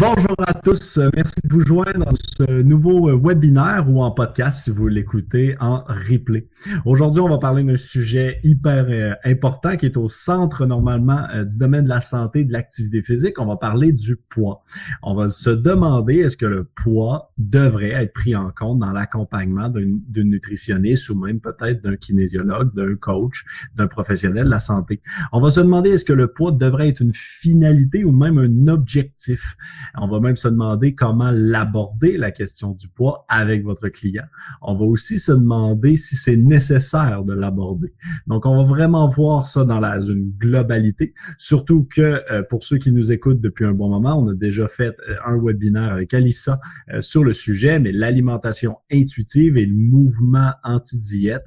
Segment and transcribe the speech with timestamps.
[0.00, 4.70] Bonjour à tous, merci de vous joindre dans ce nouveau webinaire ou en podcast si
[4.70, 6.48] vous l'écoutez en replay.
[6.86, 11.44] Aujourd'hui, on va parler d'un sujet hyper euh, important qui est au centre normalement euh,
[11.44, 13.38] du domaine de la santé et de l'activité physique.
[13.38, 14.64] On va parler du poids.
[15.02, 19.68] On va se demander est-ce que le poids devrait être pris en compte dans l'accompagnement
[19.68, 23.44] d'une nutritionniste ou même peut-être d'un kinésiologue, d'un coach,
[23.76, 25.02] d'un professionnel de la santé?
[25.32, 28.72] On va se demander est-ce que le poids devrait être une finalité ou même un
[28.72, 29.58] objectif?
[29.96, 34.24] On va même se demander comment l'aborder, la question du poids, avec votre client.
[34.62, 37.92] On va aussi se demander si c'est nécessaire de l'aborder.
[38.26, 42.78] Donc, on va vraiment voir ça dans la, une globalité, surtout que euh, pour ceux
[42.78, 46.14] qui nous écoutent depuis un bon moment, on a déjà fait euh, un webinaire avec
[46.14, 46.60] Alissa
[46.92, 51.44] euh, sur le sujet, mais l'alimentation intuitive et le mouvement anti-diète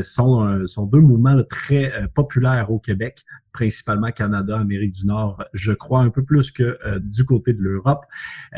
[0.00, 6.00] sont, sont deux mouvements très populaires au Québec principalement Canada, Amérique du Nord, je crois
[6.00, 8.04] un peu plus que euh, du côté de l'Europe,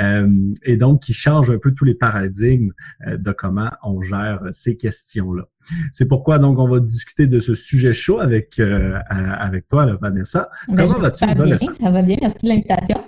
[0.00, 2.72] euh, et donc qui change un peu tous les paradigmes
[3.06, 5.46] euh, de comment on gère ces questions-là.
[5.92, 10.50] C'est pourquoi donc on va discuter de ce sujet chaud avec avec toi, Vanessa.
[10.68, 11.72] Ben, Comment vas-tu, Vanessa?
[11.80, 13.04] Ça va bien, merci de l'invitation.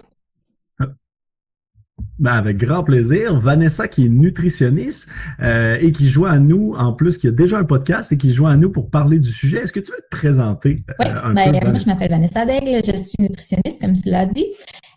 [2.18, 3.38] Ben, avec grand plaisir.
[3.40, 5.08] Vanessa, qui est nutritionniste
[5.40, 8.32] euh, et qui joue à nous, en plus, qui a déjà un podcast et qui
[8.32, 9.58] joue à nous pour parler du sujet.
[9.58, 10.76] Est-ce que tu veux te présenter?
[11.00, 14.46] Euh, oui, ben, moi, je m'appelle Vanessa Daigle, je suis nutritionniste, comme tu l'as dit.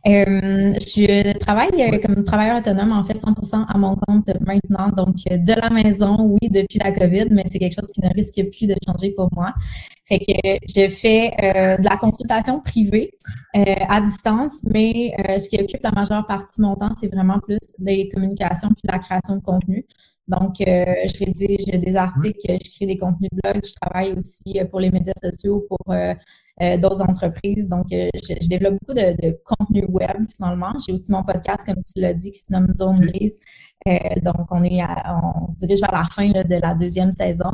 [0.08, 4.90] Euh, je travaille comme travailleur autonome, en fait, 100% à mon compte maintenant.
[4.96, 8.36] Donc, de la maison, oui, depuis la COVID, mais c'est quelque chose qui ne risque
[8.52, 9.54] plus de changer pour moi.
[10.08, 13.12] Fait que je fais euh, de la consultation privée
[13.56, 17.08] euh, à distance, mais euh, ce qui occupe la majeure partie de mon temps, c'est
[17.08, 19.86] vraiment plus les communications puis la création de contenu.
[20.28, 24.80] Donc, je rédige des articles, je crée des contenus de blog, je travaille aussi pour
[24.80, 25.94] les médias sociaux, pour
[26.60, 27.68] d'autres entreprises.
[27.68, 30.74] Donc, je, développe beaucoup de, de contenu web finalement.
[30.86, 33.40] J'ai aussi mon podcast, comme tu l'as dit, qui se nomme Zone Grise.
[34.24, 37.52] donc, on est on se dirige vers la fin de la deuxième saison.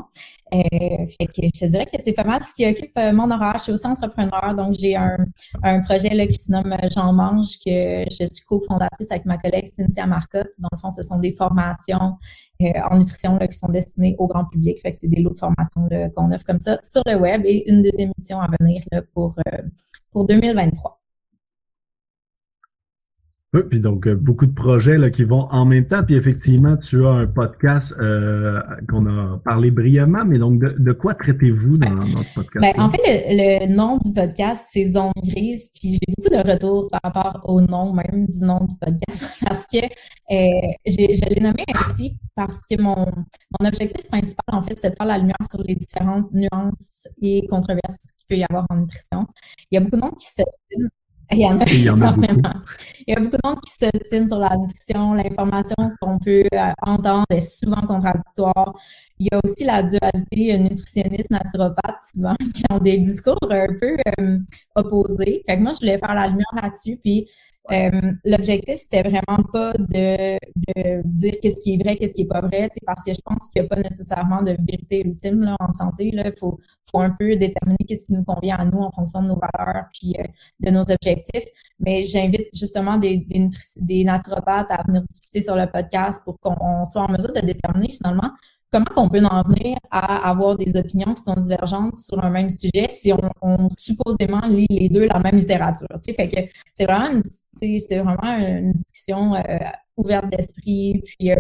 [0.53, 3.31] Euh, fait que je te dirais que c'est pas mal ce qui occupe euh, mon
[3.31, 3.53] horaire.
[3.57, 5.17] Je suis aussi entrepreneur, donc j'ai un,
[5.63, 9.67] un projet là, qui se nomme J'en mange, que je suis cofondatrice avec ma collègue
[9.67, 10.49] Cynthia Marcotte.
[10.59, 12.17] Dans le fond, ce sont des formations
[12.61, 14.81] euh, en nutrition là, qui sont destinées au grand public.
[14.81, 17.69] Fait que c'est des lots de formations qu'on offre comme ça sur le web et
[17.69, 19.35] une deuxième émission à venir là, pour,
[20.11, 21.00] pour 2023.
[23.53, 26.03] Oui, puis donc euh, beaucoup de projets là, qui vont en même temps.
[26.03, 31.15] Puis effectivement, tu as un podcast euh, qu'on a parlé brièvement, mais donc de, quoi
[31.15, 32.61] traitez-vous dans notre podcast?
[32.61, 36.87] Ben, en fait, le, nom du podcast, c'est Zone Grise, puis j'ai beaucoup de retours
[36.91, 41.65] par rapport au nom même du nom du podcast, parce que euh, je l'ai nommé
[41.75, 43.05] ainsi parce que mon,
[43.59, 47.45] mon objectif principal, en fait, c'est de faire la lumière sur les différentes nuances et
[47.49, 49.27] controverses qu'il peut y avoir en nutrition.
[49.69, 50.41] Il y a beaucoup de monde qui se
[51.31, 52.41] il y en a, Il y en a beaucoup.
[53.07, 55.13] Il y a beaucoup de monde qui se signe sur la nutrition.
[55.13, 58.73] L'information qu'on peut euh, entendre est souvent contradictoire.
[59.17, 63.97] Il y a aussi la dualité nutritionniste, naturopathe, souvent, qui ont des discours un peu
[64.19, 64.37] euh,
[64.75, 65.43] opposés.
[65.47, 66.97] Fait que moi, je voulais faire la lumière là-dessus.
[66.97, 67.27] Puis,
[67.71, 70.37] euh, l'objectif, c'était vraiment pas de,
[71.03, 73.61] dire qu'est-ce qui est vrai, qu'est-ce qui est pas vrai, parce que je pense qu'il
[73.61, 76.11] n'y a pas nécessairement de vérité ultime en santé.
[76.13, 76.59] Il faut,
[76.93, 80.13] un peu déterminer qu'est-ce qui nous convient à nous en fonction de nos valeurs puis
[80.19, 80.23] euh,
[80.59, 81.45] de nos objectifs.
[81.79, 87.11] Mais j'invite justement des naturopathes à venir discuter sur le podcast pour qu'on soit en
[87.11, 88.31] mesure de déterminer finalement
[88.71, 92.49] comment on peut en venir à avoir des opinions qui sont divergentes sur un même
[92.49, 93.11] sujet si
[93.41, 95.87] on, supposément lit les deux la même littérature.
[96.03, 97.23] Tu sais, fait que c'est vraiment une,
[97.55, 99.57] c'est vraiment une discussion euh,
[99.97, 101.01] ouverte d'esprit.
[101.05, 101.35] Puis euh,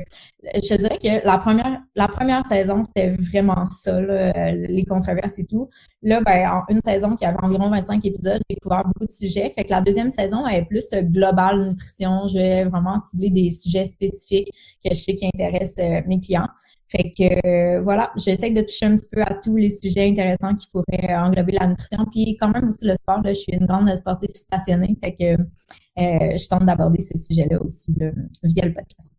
[0.55, 5.69] je dirais que la première, la première saison, c'était vraiment ça, les controverses et tout.
[6.01, 9.49] Là, ben, en une saison qui avait environ 25 épisodes, j'ai couvert beaucoup de sujets.
[9.51, 12.27] Fait que la deuxième saison elle est plus euh, globale nutrition.
[12.27, 14.49] Je vais vraiment cibler des sujets spécifiques
[14.83, 16.47] que je sais qui intéressent mes clients.
[16.91, 20.55] Fait que euh, voilà, j'essaie de toucher un petit peu à tous les sujets intéressants
[20.55, 22.05] qui pourraient englober la nutrition.
[22.11, 24.97] Puis quand même aussi le sport, je suis une grande sportive passionnée.
[25.01, 25.45] Fait que euh,
[25.97, 27.93] je tente d'aborder ces sujets-là aussi
[28.43, 29.13] via le podcast.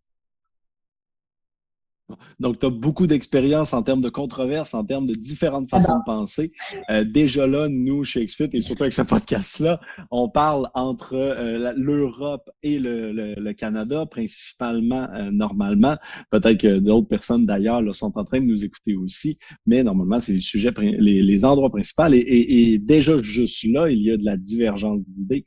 [2.39, 6.05] Donc, tu as beaucoup d'expérience en termes de controverses, en termes de différentes façons de
[6.05, 6.51] penser.
[6.89, 9.79] Euh, déjà là, nous, chez XFIT, et surtout avec ce podcast-là,
[10.11, 15.95] on parle entre euh, l'Europe et le, Canada, principalement, euh, normalement.
[16.31, 20.33] Peut-être que d'autres personnes d'ailleurs sont en train de nous écouter aussi, mais normalement, c'est
[20.33, 22.11] les sujets, les, endroits principaux.
[22.11, 25.45] Et, et, déjà, juste là, il y a de la divergence d'idées.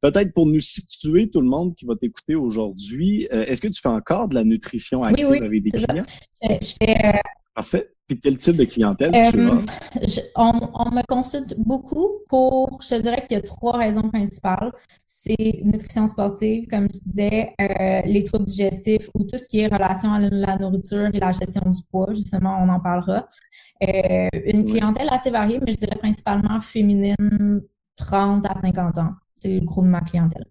[0.00, 3.80] Peut-être pour nous situer, tout le monde qui va t'écouter aujourd'hui, euh, est-ce que tu
[3.80, 6.04] fais encore de la nutrition active avec des clients?
[6.44, 7.06] Euh, je fais.
[7.06, 7.18] Euh,
[7.54, 7.90] Parfait.
[8.06, 10.32] Puis quel type de clientèle tu as?
[10.36, 14.72] on, me consulte beaucoup pour, je dirais qu'il y a trois raisons principales.
[15.06, 17.54] C'est nutrition sportive, comme je disais,
[18.04, 21.62] les troubles digestifs ou tout ce qui est relation à la nourriture et la gestion
[21.70, 23.26] du poids, justement, on en parlera.
[23.80, 27.62] une clientèle assez variée, mais je dirais principalement féminine,
[27.96, 29.14] 30 à 50 ans
[29.44, 30.46] c'est le gros de ma clientèle.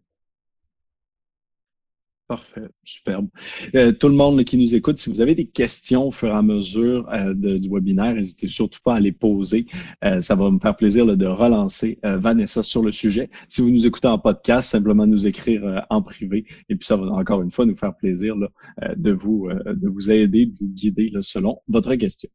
[2.30, 3.28] Parfait, superbe.
[3.76, 6.32] Euh, tout le monde qui nous écoute, si vous avez des questions au fur et
[6.32, 9.66] à mesure euh, du webinaire, n'hésitez surtout pas à les poser.
[10.06, 13.30] Euh, ça va me faire plaisir de relancer Vanessa sur le sujet.
[13.50, 16.46] Si vous nous écoutez en podcast, simplement nous écrire en privé.
[16.70, 20.46] Et puis ça va encore une fois nous faire plaisir de, vous, de vous aider,
[20.46, 22.30] de vous guider selon votre question.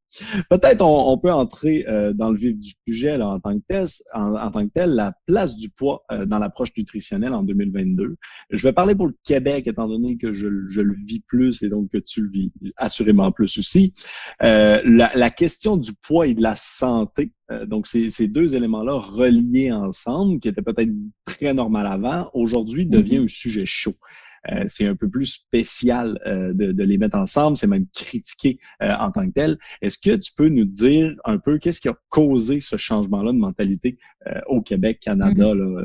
[0.51, 4.67] Peut-être on, peut entrer dans le vif du sujet en, tant que tel, en, tant
[4.67, 8.17] que la place du poids dans l'approche nutritionnelle en 2022.
[8.51, 11.91] Je vais parler pour le Québec étant donné que je, le vis plus et donc
[11.91, 13.95] que tu le vis assurément plus aussi.
[14.43, 18.95] Euh, la, question du poids et de la santé, euh, donc ces, ces deux éléments-là
[18.95, 20.93] reliés ensemble, qui étaient peut-être
[21.25, 22.91] très normal avant, aujourd'hui mm-hmm.
[22.91, 23.95] devient un sujet chaud.
[24.53, 29.11] Euh, c'est un peu plus spécial de, de, les mettre ensemble, c'est même critiqué en
[29.11, 29.59] tant que tel.
[29.83, 33.39] Est-ce que tu peux nous dire un peu qu'est-ce qui a causé ce changement-là de
[33.39, 33.99] mentalité
[34.47, 35.85] au Québec, Canada, mm-hmm.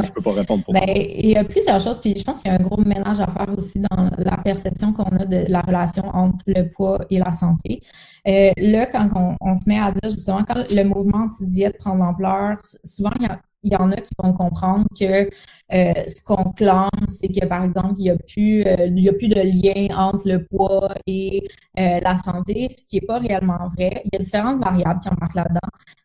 [0.00, 2.50] je peux pas répondre pour ben, Il y a plusieurs choses, puis je pense qu'il
[2.50, 5.60] y a un gros ménage à faire aussi dans la perception qu'on a de la
[5.60, 7.82] relation entre le poids et la santé.
[8.26, 12.58] Euh, là, quand on, se met à dire justement, quand le mouvement anti-diète prend l'ampleur,
[12.84, 15.30] souvent il y a il y en a qui vont comprendre que
[15.72, 19.08] euh, ce qu'on clame, c'est que, par exemple, il n'y a, plus, euh, il y
[19.08, 21.46] a plus de lien entre le poids et
[21.76, 24.02] la santé, ce qui n'est pas réellement vrai.
[24.04, 25.60] Il y a différentes variables qui embarquent là-dedans.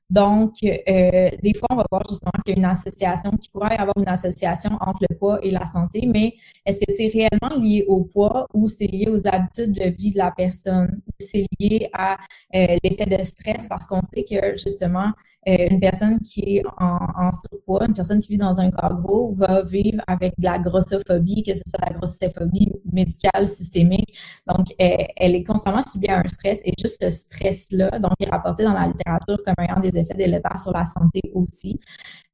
[0.09, 3.77] Donc, des fois, on va voir justement qu'il y a une association, qu'il pourrait y
[3.77, 6.33] avoir une association entre le poids et la santé, mais
[6.65, 10.17] est-ce que c'est réellement lié au poids ou c'est lié aux habitudes de vie de
[10.17, 11.01] la personne?
[11.19, 12.17] C'est lié à
[12.53, 13.67] l'effet de stress?
[13.67, 15.11] Parce qu'on sait que, justement,
[15.45, 19.33] une personne qui est en, en surpoids, une personne qui vit dans un corps gros
[19.33, 24.17] va vivre avec de la grossophobie, que ce soit la grossophobie médicale, systémique.
[24.45, 28.63] Donc, elle, est constamment subie à un stress et juste ce stress-là, donc, est rapporté
[28.63, 31.79] dans la littérature comme ayant des effets délétères sur la santé aussi.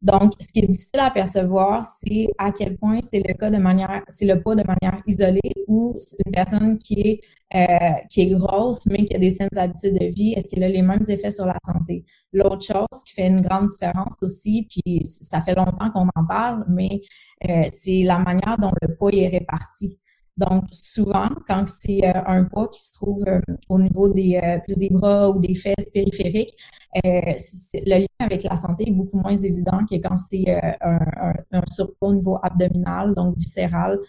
[0.02, 3.58] Donc, ce qui est difficile à percevoir, c'est à quel point c'est le cas de
[3.58, 7.22] manière, c'est le poids de manière isolée ou une personne qui est,
[7.56, 10.70] euh, qui est grosse, mais qui a des saines habitudes de vie, est-ce qu'elle a
[10.70, 12.06] les mêmes effets sur la santé?
[12.34, 16.66] L'autre chose qui fait une grande différence aussi, puis ça fait longtemps qu'on en parle,
[16.68, 17.02] mais
[17.50, 20.00] euh, c'est la manière dont le poids est réparti.
[20.36, 23.40] Donc, souvent, quand c'est euh, un poids qui se trouve euh,
[23.70, 26.56] au niveau des, euh, plus des bras ou des fesses périphériques,
[27.04, 30.46] le lien avec la santé est beaucoup moins évident que quand c'est
[30.82, 34.00] un, surpoids au niveau abdominal, donc viscéral,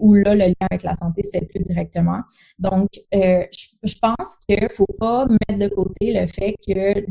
[0.00, 2.20] où là, le lien avec la santé se fait plus directement.
[2.58, 7.04] Donc, je, pense qu'il ne faut pas mettre de côté le fait que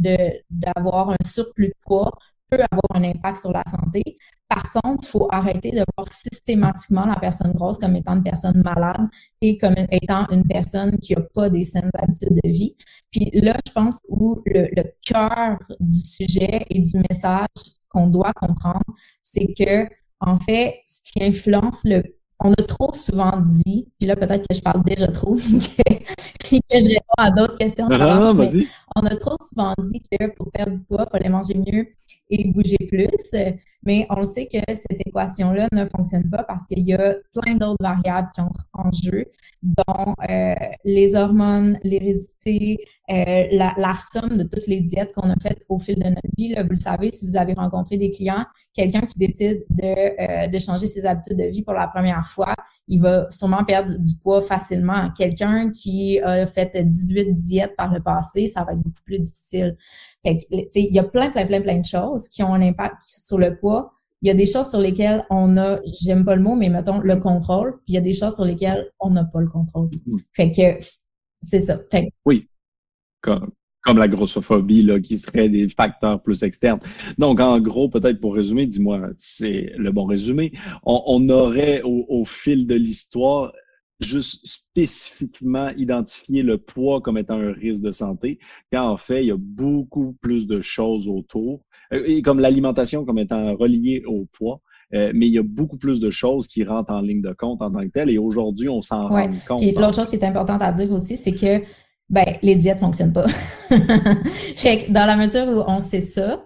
[0.49, 2.11] d'avoir un surplus de poids
[2.49, 4.17] peut avoir un impact sur la santé.
[4.47, 8.61] Par contre, il faut arrêter de voir systématiquement la personne grosse comme étant une personne
[8.63, 9.07] malade
[9.41, 12.75] et comme étant une personne qui n'a pas des saines habitudes de vie.
[13.11, 17.47] Puis là, je pense où le, cœur du sujet et du message
[17.89, 18.83] qu'on doit comprendre,
[19.21, 19.87] c'est que,
[20.19, 22.03] en fait, ce qui influence le
[22.39, 25.37] on a trop souvent dit, puis là peut-être que je parle déjà trop,
[26.49, 27.87] que je réponds à d'autres questions.
[27.87, 28.49] Non, non, non,
[28.95, 31.87] on a trop souvent dit que pour perdre du poids, il fallait manger mieux
[32.29, 33.07] et bouger plus.
[33.87, 37.77] Mais on sait que cette équation-là ne fonctionne pas parce qu'il y a plein d'autres
[37.79, 39.27] variables qui entrent en jeu,
[39.63, 42.79] dont euh, les hormones, l'hérédité,
[43.09, 46.53] euh, la, somme de toutes les diètes qu'on a faites au fil de notre vie.
[46.53, 50.59] Vous le savez, si vous avez rencontré des clients, quelqu'un qui décide de, euh, de
[50.59, 52.55] changer ses habitudes de vie pour la première fois,
[52.89, 55.11] il va sûrement perdre du poids facilement.
[55.17, 59.77] Quelqu'un qui a fait 18 diètes par le passé, ça va être beaucoup plus difficile.
[60.27, 63.57] Il y a plein, plein, plein, plein de choses qui ont un impact sur le
[63.57, 63.93] poids.
[64.21, 66.99] Il y a des choses sur lesquelles on a, j'aime pas le mot, mais mettons
[66.99, 67.77] le contrôle.
[67.85, 69.89] Puis il y a des choses sur lesquelles on n'a pas le contrôle.
[69.89, 70.19] Mm-hmm.
[70.33, 70.85] Fait que
[71.41, 71.79] c'est ça.
[71.91, 72.47] Fait oui.
[73.21, 73.51] Comme,
[73.87, 76.79] comme la grossophobie, là, qui serait des facteurs plus externes.
[77.17, 80.51] Donc, en gros, peut-être pour résumer, dis-moi, c'est le bon résumé.
[80.83, 83.53] On, aurait au, fil de l'histoire
[83.99, 88.39] juste spécifiquement identifier le poids comme étant un risque de santé,
[88.71, 91.61] quand en fait, il y a beaucoup plus de choses autour,
[91.93, 94.61] euh, et comme l'alimentation comme étant reliée au poids.
[94.93, 97.61] Euh, mais il y a beaucoup plus de choses qui rentrent en ligne de compte
[97.61, 98.09] en tant que tel.
[98.09, 99.61] Et aujourd'hui, on s'en rend compte.
[99.61, 101.61] Et l'autre chose qui est importante à dire aussi, c'est que
[102.09, 103.27] ben, les diètes fonctionnent pas.
[104.55, 106.41] fait que dans la mesure où on sait ça,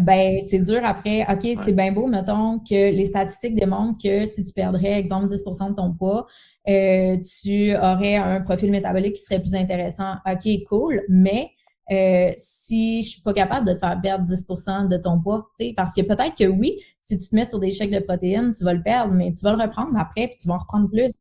[0.00, 1.22] ben c'est dur après.
[1.22, 5.70] OK, c'est bien beau, mettons que les statistiques démontrent que si tu perdrais, exemple, 10%
[5.70, 6.26] de ton poids,
[6.68, 10.14] euh, tu aurais un profil métabolique qui serait plus intéressant.
[10.26, 11.50] OK, cool, mais
[11.92, 15.66] euh, si je suis pas capable de te faire perdre 10% de ton poids, tu
[15.66, 18.52] sais, parce que peut-être que oui, si tu te mets sur des chèques de protéines,
[18.52, 20.90] tu vas le perdre, mais tu vas le reprendre après, puis tu vas en reprendre
[20.90, 21.14] plus.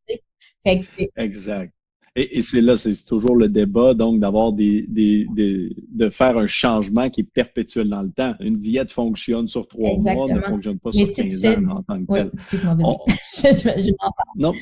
[0.63, 1.75] Fait que, exact.
[2.17, 6.48] Et, c'est là, c'est toujours le débat, donc, d'avoir des, des, des, de faire un
[6.48, 8.36] changement qui est perpétuel dans le temps.
[8.39, 12.13] Une diète fonctionne sur trois mois, ne fonctionne pas sur 15 ans en tant que
[12.13, 12.31] tel.
[12.34, 13.93] Excuse-moi, vas-y.
[14.38, 14.53] non,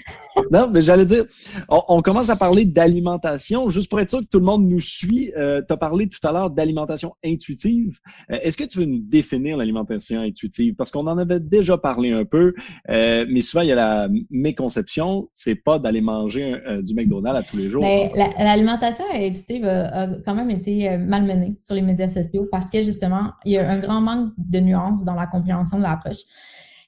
[0.52, 1.26] non, mais j'allais dire,
[1.70, 5.32] on, commence à parler d'alimentation, juste pour être sûr que tout le monde nous suit.
[5.38, 8.00] Euh, tu as parlé tout à l'heure d'alimentation intuitive.
[8.32, 10.74] Euh, est-ce que tu veux nous définir l'alimentation intuitive?
[10.74, 12.56] Parce qu'on en avait déjà parlé un peu,
[12.90, 19.06] euh, mais souvent, il y a la méconception, c'est pas d'aller manger du McDonald's l'alimentation
[19.14, 23.54] intuitive a, quand même été euh, malmenée sur les médias sociaux parce que justement, il
[23.54, 26.22] y a un grand manque de nuances dans la compréhension de l'approche.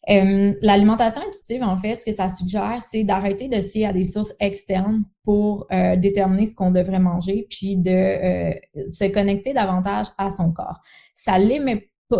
[0.07, 4.33] Euh, l'alimentation intuitive, en fait, ce que ça suggère, c'est d'arrêter de à des sources
[4.39, 8.53] externes pour euh, déterminer ce qu'on devrait manger, puis de
[8.87, 10.81] se connecter davantage à son corps.
[11.15, 11.37] Ça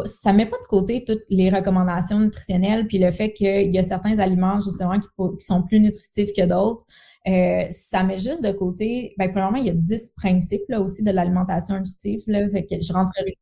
[0.06, 3.84] ça met pas de côté toutes les recommandations nutritionnelles, puis le fait qu'il y a
[3.84, 6.86] certains aliments justement qui sont plus nutritifs que d'autres.
[7.28, 11.04] Euh, ça met juste de côté, ben, premièrement, il y a 10 principes là, aussi
[11.04, 12.22] de l'alimentation intuitive.
[12.28, 13.38] Là, fait que je rentrerai.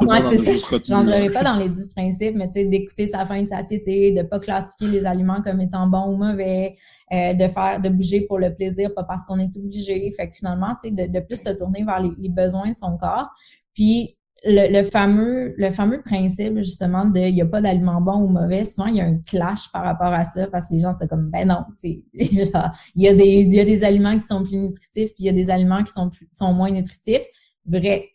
[0.00, 0.78] Ouais, c'est ça.
[0.82, 4.12] Je rentrerai pas dans les 10 principes, mais tu sais, d'écouter sa faim de satiété,
[4.12, 6.76] de pas classifier les aliments comme étant bons ou mauvais,
[7.12, 10.10] euh, de faire, de bouger pour le plaisir, pas parce qu'on est obligé.
[10.12, 12.76] Fait que finalement, tu sais, de, de, plus se tourner vers les, les besoins de
[12.78, 13.28] son corps.
[13.74, 18.28] Puis le, fameux, le fameux principe, justement, de il n'y a pas d'aliments bons ou
[18.28, 20.92] mauvais, souvent, il y a un clash par rapport à ça parce que les gens,
[20.92, 24.26] c'est comme, ben non, tu sais, il y, a des, y a des aliments qui
[24.26, 27.22] sont plus nutritifs, puis il y a des aliments qui sont, plus, sont moins nutritifs.
[27.66, 28.08] Vrai.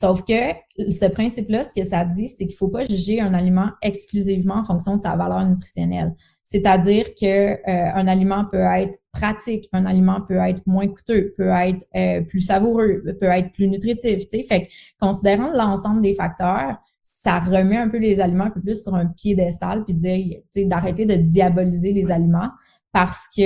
[0.00, 0.52] Sauf que
[0.92, 4.58] ce principe-là, ce que ça dit, c'est qu'il ne faut pas juger un aliment exclusivement
[4.58, 6.14] en fonction de sa valeur nutritionnelle.
[6.44, 11.48] C'est-à-dire que euh, un aliment peut être pratique, un aliment peut être moins coûteux, peut
[11.48, 14.28] être euh, plus savoureux, peut être plus nutritif.
[14.28, 18.50] Tu sais, fait que considérant l'ensemble des facteurs, ça remet un peu les aliments un
[18.50, 22.50] peu plus sur un piédestal, puis dire, tu sais, d'arrêter de diaboliser les aliments
[22.92, 23.42] parce que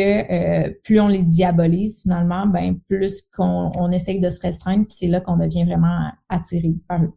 [0.67, 4.97] euh, plus on les diabolise finalement, ben plus qu'on on essaye de se restreindre, puis
[4.99, 7.13] c'est là qu'on devient vraiment attiré par eux.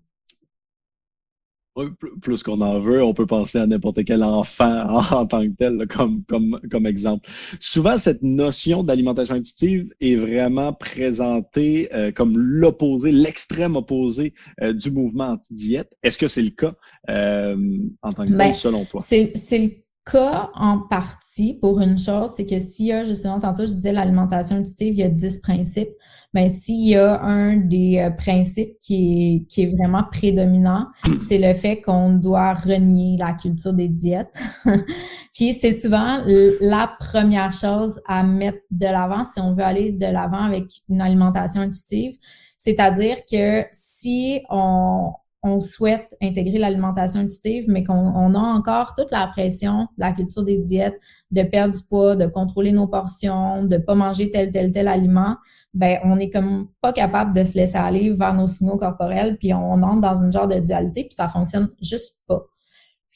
[2.22, 5.88] plus qu'on en veut, on peut penser à n'importe quel enfant en, tant que tel,
[5.88, 7.30] comme, comme, comme exemple.
[7.60, 14.90] Souvent, cette notion d'alimentation intuitive est vraiment présentée euh, comme l'opposé, l'extrême opposé euh, du
[14.90, 15.92] mouvement anti-diète.
[16.02, 16.74] Est-ce que c'est le cas
[17.08, 19.02] en tant que tel, ben, selon toi?
[19.06, 23.66] C'est le cas en partie pour une chose, c'est que s'il y a, justement, tantôt
[23.66, 25.90] je disais l'alimentation intuitive, il y a 10 principes,
[26.34, 30.88] mais s'il y a un des euh, principes qui est, qui est vraiment prédominant,
[31.28, 34.34] c'est le fait qu'on doit renier la culture des diètes.
[35.34, 36.24] Puis c'est souvent
[36.62, 41.02] la première chose à mettre de l'avant si on veut aller de l'avant avec une
[41.02, 42.16] alimentation intuitive.
[42.58, 45.12] C'est-à-dire que si on,
[45.46, 50.58] on souhaite intégrer l'alimentation intuitive, mais qu'on a encore toute la pression la culture des
[50.58, 51.00] diètes,
[51.30, 55.38] de perdre du poids, de contrôler nos portions, de pas manger tel, tel, tel aliment,
[55.76, 59.54] ben on est comme pas capable de se laisser aller vers nos signaux corporels, puis
[59.54, 62.44] on entre dans une genre de dualité, puis ça fonctionne juste pas.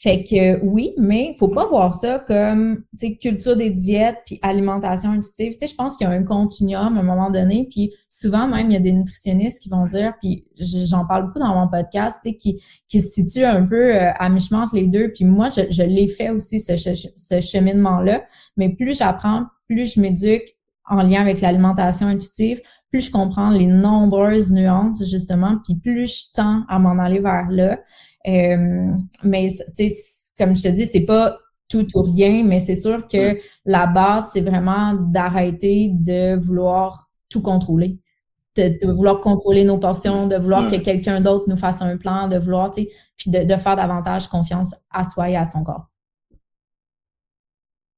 [0.02, 2.86] Fait que oui, mais faut pas voir ça comme
[3.20, 5.52] culture des diètes puis alimentation intuitive.
[5.52, 8.48] Tu sais, je pense qu'il y a un continuum à un moment donné, puis souvent
[8.48, 11.68] même il y a des nutritionnistes qui vont dire, puis j'en parle beaucoup dans mon
[11.68, 15.12] podcast, tu sais, qui qui se situent un peu euh, à mi-chemin entre les deux.
[15.12, 18.24] Puis moi, je, je l'ai fait aussi ce, ce cheminement là,
[18.56, 20.56] mais plus j'apprends, plus je m'éduque
[20.90, 26.34] en lien avec l'alimentation intuitive, plus je comprends les nombreuses nuances justement, puis plus je
[26.34, 27.80] tends à m'en aller vers là.
[28.28, 28.92] Euh,
[29.24, 29.48] mais
[30.38, 34.30] comme je te dis, c'est pas tout ou rien, mais c'est sûr que la base,
[34.34, 38.00] c'est vraiment d'arrêter de vouloir tout contrôler.
[38.58, 42.38] De, vouloir contrôler nos portions, de vouloir que quelqu'un d'autre nous fasse un plan, de
[42.38, 45.88] vouloir, tu sais, puis de, de, faire davantage confiance à soi et à son corps.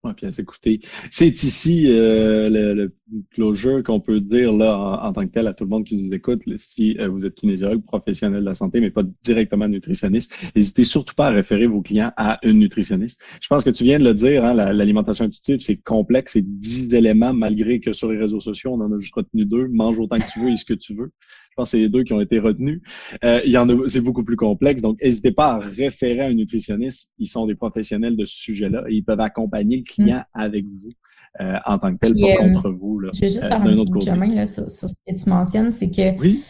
[0.04, 0.82] Ouais, puis à s'écouter.
[1.12, 2.92] C'est ici euh, le,
[3.30, 6.12] closure qu'on peut dire là en, tant que tel à tout le monde qui nous
[6.12, 6.42] écoute.
[6.56, 11.14] si euh, vous êtes kinésiologue, professionnel de la santé, mais pas directement nutritionniste, n'hésitez surtout
[11.14, 13.24] pas à référer vos clients à une nutritionniste.
[13.42, 16.92] Je pense que tu viens de le dire, hein, l'alimentation intuitive, c'est complexe, c'est dix
[16.96, 19.68] éléments, malgré que sur les réseaux sociaux, on en a juste retenu deux.
[19.68, 21.12] Mange autant que tu veux et ce que tu veux.
[21.52, 22.82] Je pense que c'est les deux qui ont été retenus.
[23.26, 24.82] Euh, il y en a, c'est beaucoup plus complexe.
[24.82, 27.14] Donc, n'hésitez pas à référer à un nutritionniste.
[27.18, 30.40] Ils sont des professionnels de ce sujet-là et ils peuvent accompagner le client mm.
[30.40, 30.92] avec vous.
[31.40, 33.00] Euh, en tant que tel, pas euh, contre vous.
[33.00, 35.72] Là, je vais juste faire un petit chemin là, sur, sur, ce que tu mentionnes,
[35.72, 36.44] c'est que oui?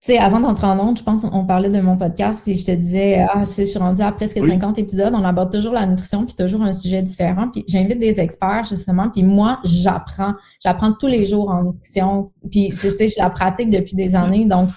[0.00, 2.64] Tu sais, avant d'entrer en onde, je pense on parlait de mon podcast, puis je
[2.64, 6.24] te disais, ah, je suis rendue à presque 50 épisodes, on aborde toujours la nutrition,
[6.24, 7.48] puis toujours un sujet différent.
[7.52, 10.34] Puis j'invite des experts, justement, puis moi, j'apprends.
[10.62, 14.44] J'apprends tous les jours en nutrition, puis tu sais, je la pratique depuis des années,
[14.44, 14.68] donc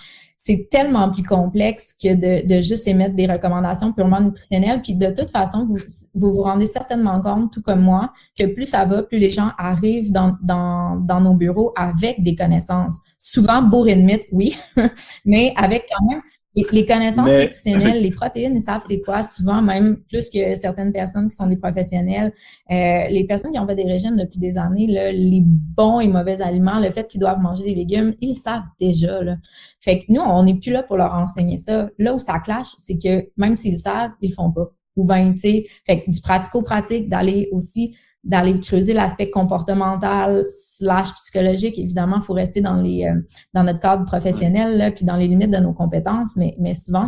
[0.43, 4.81] c'est tellement plus complexe que de, de, juste émettre des recommandations purement nutritionnelles.
[4.81, 5.77] Puis de toute façon, vous,
[6.15, 10.11] vous rendez certainement compte, tout comme moi, que plus ça va, plus les gens arrivent
[10.11, 12.97] dans, dans, dans nos bureaux avec des connaissances.
[13.19, 14.57] Souvent bourrées de mythes, oui,
[15.25, 16.21] mais avec quand même
[16.55, 21.29] les, connaissances nutritionnelles, les protéines, ils savent c'est quoi, souvent même plus que certaines personnes
[21.29, 22.33] qui sont des professionnels.
[22.69, 26.07] Euh, les personnes qui ont fait des régimes depuis des années, là, les bons et
[26.07, 29.23] mauvais aliments, le fait qu'ils doivent manger des légumes, ils savent déjà.
[29.23, 29.37] Là.
[29.79, 31.89] Fait que nous, on n'est plus là pour leur enseigner ça.
[31.97, 34.71] Là où ça clash, c'est que même s'ils savent, ils le font pas.
[34.97, 41.13] Ou bien, tu sais, fait que du pratico-pratique, d'aller aussi d'aller creuser l'aspect comportemental slash
[41.15, 41.77] psychologique.
[41.79, 43.19] Évidemment, il faut rester dans les euh,
[43.53, 47.07] dans notre cadre professionnel, là, puis dans les limites de nos compétences, mais, mais souvent,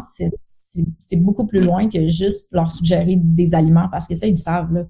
[0.99, 4.37] c'est beaucoup plus loin que juste leur suggérer des aliments, parce que ça, ils le
[4.37, 4.73] savent.
[4.73, 4.85] Là.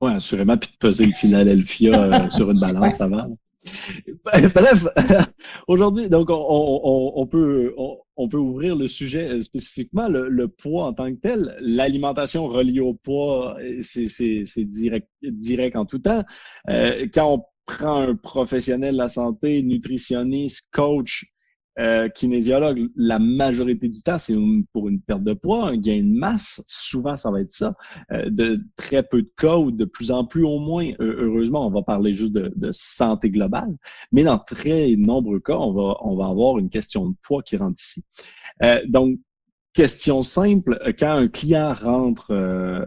[0.00, 3.36] Oui, assurément, puis de peser le Philadelphia euh, sur une balance avant.
[4.24, 4.84] Bref,
[5.68, 7.74] aujourd'hui, donc on, peut
[8.16, 11.56] on, peut ouvrir le sujet euh, spécifiquement le, poids en tant que tel.
[11.60, 16.24] L'alimentation reliée au poids, c'est direct direct en tout temps.
[16.68, 21.31] Euh, quand on prend un professionnel de la santé, nutritionniste, coach,
[21.78, 24.36] euh, kinésiologue, la majorité du temps, c'est
[24.72, 26.62] pour une perte de poids, un gain de masse.
[26.66, 27.74] Souvent, ça va être ça.
[28.12, 31.70] Euh, de très peu de cas ou de plus en plus au moins, heureusement, on
[31.70, 33.74] va parler juste de, santé globale.
[34.12, 37.56] Mais dans très nombreux cas, on va, on va avoir une question de poids qui
[37.56, 38.04] rentre ici.
[38.62, 39.18] Euh, donc,
[39.72, 42.84] question simple, quand un client rentre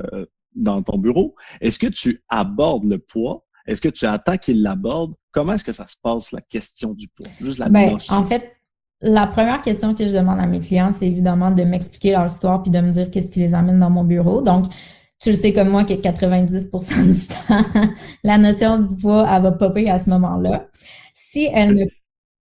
[0.56, 3.46] dans ton bureau, est-ce que tu abordes le poids?
[3.66, 5.16] Est-ce que tu attends qu'il l'aborde?
[5.32, 7.28] Comment est-ce que ça se passe, la question du poids?
[7.42, 7.68] Juste la
[8.10, 8.55] En fait,
[9.02, 12.64] la première question que je demande à mes clients, c'est évidemment de m'expliquer leur histoire
[12.64, 14.42] puis de me dire qu'est-ce qui les amène dans mon bureau.
[14.42, 14.66] Donc,
[15.20, 17.84] tu le sais comme moi que 90% du temps,
[18.24, 20.68] la notion du poids, elle va popper à ce moment-là.
[21.14, 21.86] Si elle ne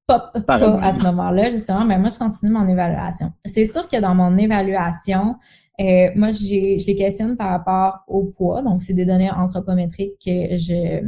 [0.06, 3.32] pop pas à ce moment-là, justement, ben moi, je continue mon évaluation.
[3.44, 5.36] C'est sûr que dans mon évaluation,
[5.80, 8.62] euh, moi, je les questionne par rapport au poids.
[8.62, 11.00] Donc, c'est des données anthropométriques que je,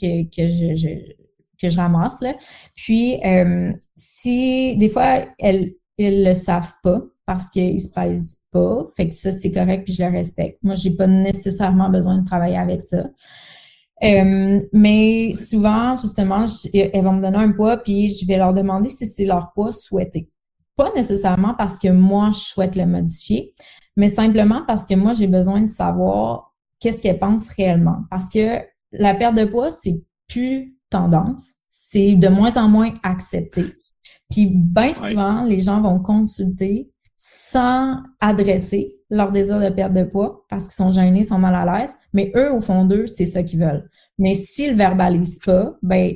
[0.00, 1.21] que, que je
[1.62, 2.20] que je ramasse.
[2.20, 2.34] Là.
[2.74, 8.84] Puis, euh, si des fois, elles ne le savent pas parce qu'ils se pèsent pas,
[8.96, 10.58] fait que ça, c'est correct, puis je le respecte.
[10.62, 13.08] Moi, j'ai pas nécessairement besoin de travailler avec ça.
[14.02, 16.44] Euh, mais souvent, justement,
[16.74, 19.72] elles vont me donner un poids, puis je vais leur demander si c'est leur poids
[19.72, 20.28] souhaité.
[20.76, 23.54] Pas nécessairement parce que moi, je souhaite le modifier,
[23.96, 27.98] mais simplement parce que moi, j'ai besoin de savoir qu'est-ce qu'elles pensent réellement.
[28.10, 28.58] Parce que
[28.90, 33.64] la perte de poids, c'est plus tendance, c'est de moins en moins accepté.
[34.30, 40.44] Puis bien souvent, les gens vont consulter sans adresser leur désir de perte de poids
[40.48, 43.42] parce qu'ils sont gênés, sont mal à l'aise, mais eux, au fond d'eux, c'est ça
[43.42, 43.88] qu'ils veulent.
[44.18, 46.14] Mais s'ils verbalisent pas, ben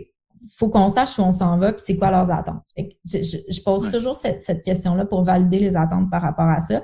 [0.56, 2.64] faut qu'on sache où on s'en va puis c'est quoi leurs attentes.
[2.76, 6.82] je, pose toujours cette, cette question-là pour valider les attentes par rapport à ça.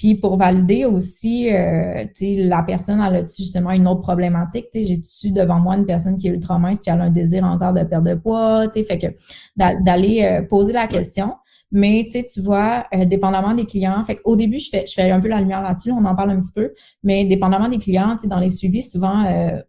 [0.00, 4.64] Puis pour valider aussi, euh, la personne, elle a justement une autre problématique?
[4.72, 7.74] J'ai-tu devant moi une personne qui est ultra mince puis elle a un désir encore
[7.74, 8.66] de perdre de poids?
[8.70, 9.08] Fait que
[9.56, 11.34] d'aller euh, poser la question.
[11.70, 15.20] Mais tu vois, euh, dépendamment des clients, fait au début, je fais, je fais un
[15.20, 18.38] peu la lumière là-dessus, on en parle un petit peu, mais dépendamment des clients, dans
[18.38, 19.60] les suivis, souvent, euh,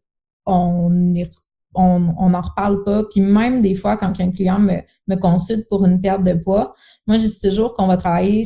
[0.46, 1.13] on,
[1.76, 3.04] on, on en reparle pas.
[3.12, 4.78] Puis même des fois, quand un client me,
[5.10, 6.74] me consulte pour une perte de poids,
[7.06, 8.46] moi, je dis toujours qu'on va travailler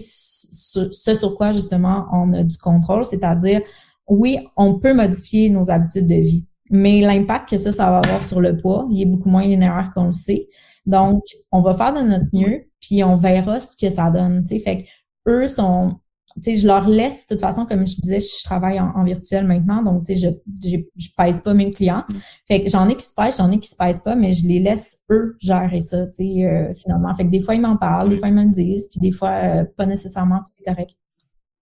[0.56, 3.62] ce sur quoi justement on a du contrôle, c'est-à-dire
[4.08, 8.24] oui, on peut modifier nos habitudes de vie, mais l'impact que ça, ça va avoir
[8.24, 10.48] sur le poids, il est beaucoup moins linéaire qu'on le sait.
[10.86, 14.46] Donc, on va faire de notre mieux, puis on verra ce que ça donne.
[14.46, 14.88] sais Fait que
[15.28, 16.00] eux sont
[16.42, 19.82] sais, je leur laisse, de toute façon, comme je disais, je travaille en, virtuel maintenant,
[19.82, 20.20] donc, tu sais,
[20.62, 22.04] je, je, je pèse pas mes clients.
[22.10, 22.16] Mm.
[22.48, 24.48] Fait que j'en ai qui se pèsent, j'en ai qui se pèsent pas, mais je
[24.48, 27.14] les laisse, eux, gérer ça, tu sais, euh, finalement.
[27.16, 29.12] Fait que des fois, ils m'en parlent, des fois, ils me le disent, puis des
[29.12, 30.96] fois, euh, pas nécessairement, puis c'est correct.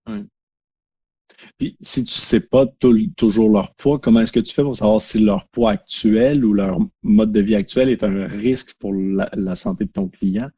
[0.08, 0.26] Oui.
[1.58, 2.66] Puis, si tu sais pas
[3.16, 6.52] toujours leur poids, comment est-ce que tu fais pour savoir si leur poids actuel ou
[6.52, 10.48] leur mode de vie actuel est un risque pour la, santé de ton client?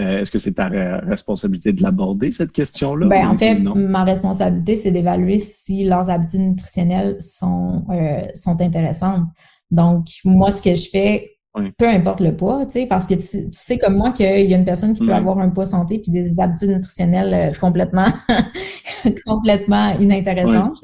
[0.00, 3.06] Euh, est-ce que c'est ta responsabilité de l'aborder, cette question-là?
[3.06, 9.24] Ben, en fait, ma responsabilité, c'est d'évaluer si leurs habitudes nutritionnelles sont, euh, sont intéressantes.
[9.70, 11.35] Donc, moi, ce que je fais,
[11.78, 14.56] peu importe le poids, tu sais, parce que tu, sais comme moi qu'il y a
[14.56, 18.12] une personne qui peut avoir un poids santé puis des habitudes nutritionnelles euh, complètement,
[19.26, 20.78] complètement inintéressantes.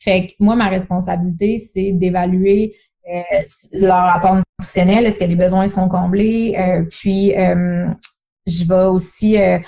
[0.00, 2.74] Fait que moi, ma responsabilité, c'est d'évaluer
[3.12, 3.22] euh,
[3.72, 7.32] leur rapport nutritionnel, est-ce que les besoins sont comblés, euh, puis
[8.48, 9.58] je vais aussi euh,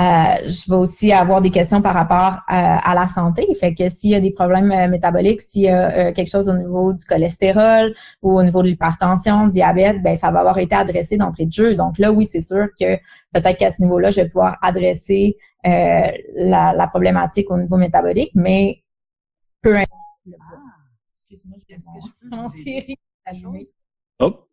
[0.00, 3.46] je vais aussi avoir des questions par rapport euh, à, la santé.
[3.58, 6.56] Fait que s'il y a des problèmes euh, métaboliques, s'il y a quelque chose au
[6.56, 11.16] niveau du cholestérol ou au niveau de l'hypertension, diabète, ben ça va avoir été adressé
[11.16, 11.74] d'entrée de jeu.
[11.74, 12.96] Donc là, oui, c'est sûr que
[13.32, 18.82] peut-être qu'à ce niveau-là, je vais pouvoir adresser la, problématique au niveau métabolique, mais
[19.60, 19.90] peu importe.
[20.40, 20.56] Ah,
[21.14, 22.98] excuse-moi, je que je série
[24.18, 24.48] Hop!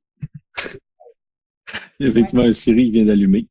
[1.99, 3.47] Effectivement, un Siri qui vient d'allumer.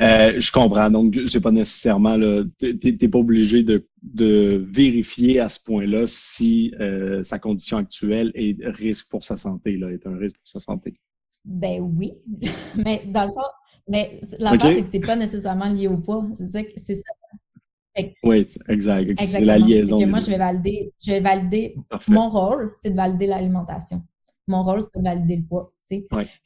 [0.00, 0.90] Euh, je comprends.
[0.90, 2.18] Donc, c'est pas nécessairement
[2.58, 3.86] Tu n'es pas obligé de,
[4.70, 9.90] vérifier à ce point-là si euh, sa condition actuelle est risque pour sa santé, là,
[9.90, 10.94] est un risque pour sa santé.
[11.44, 12.12] Ben oui.
[12.76, 13.40] mais dans le fond,
[13.88, 14.76] mais la okay.
[14.76, 16.24] c'est que c'est pas nécessairement lié au poids.
[16.36, 16.60] C'est ça.
[16.76, 18.02] C'est ça.
[18.22, 19.26] oui, exact.
[19.26, 20.04] C'est la liaison.
[20.06, 21.74] moi, je vais valider, je vais valider
[22.06, 24.02] mon rôle, c'est de valider l'alimentation.
[24.46, 25.72] Mon rôle, c'est de valider le poids.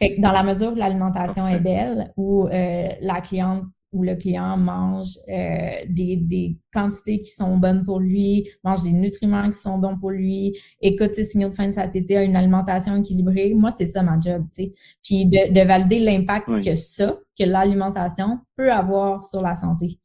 [0.01, 4.57] Fait dans la mesure où l'alimentation est belle, où euh, la cliente ou le client
[4.57, 9.99] mange euh, des, quantités qui sont bonnes pour lui, mange des nutriments qui sont bons
[9.99, 13.53] pour lui, écoute ses signaux de fin de satiété, a une alimentation équilibrée.
[13.55, 14.73] Moi, c'est ça ma job, tu sais.
[15.03, 19.99] Puis de, valider l'impact que ça, que l'alimentation peut avoir sur la santé,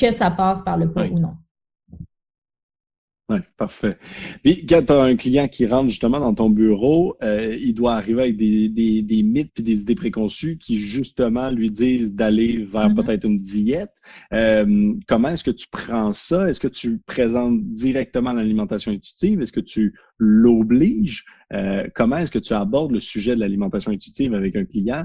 [0.00, 1.34] que ça passe par le poids ou non.
[3.28, 3.98] Oui, parfait.
[4.44, 7.94] Puis quand tu as un client qui rentre justement dans ton bureau, euh, il doit
[7.94, 12.58] arriver avec des, des, des mythes et des idées préconçues qui justement lui disent d'aller
[12.58, 12.94] vers mm-hmm.
[12.94, 13.90] peut-être une diète.
[14.32, 16.48] Euh, comment est-ce que tu prends ça?
[16.48, 19.42] Est-ce que tu présentes directement l'alimentation intuitive?
[19.42, 21.24] Est-ce que tu l'obliges?
[21.52, 25.02] Euh, comment est-ce que tu abordes le sujet de l'alimentation intuitive avec un client?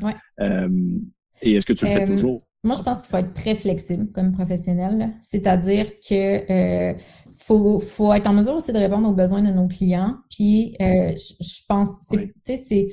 [1.43, 2.43] et est-ce que tu le fais toujours?
[2.63, 5.13] Moi, je pense qu'il faut être très flexible comme professionnel.
[5.21, 6.93] C'est-à-dire que
[7.41, 10.17] faut, faut être en mesure aussi de répondre aux besoins de nos clients.
[10.29, 12.89] Puis, euh, je, pense, tu sais, c'est,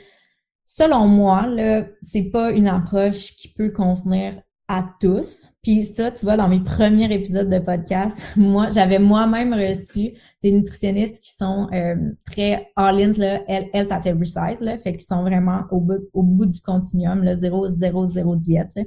[0.64, 5.48] selon moi, là, c'est pas une approche qui peut convenir à tous.
[5.62, 10.52] Puis ça, tu vois, dans mes premiers épisodes de podcast, moi, j'avais moi-même reçu des
[10.52, 15.22] nutritionnistes qui sont euh, très all-in, là, health at every size, là, fait qu'ils sont
[15.22, 18.78] vraiment au bout, au bout du continuum, là, 0, 0, 0 diète.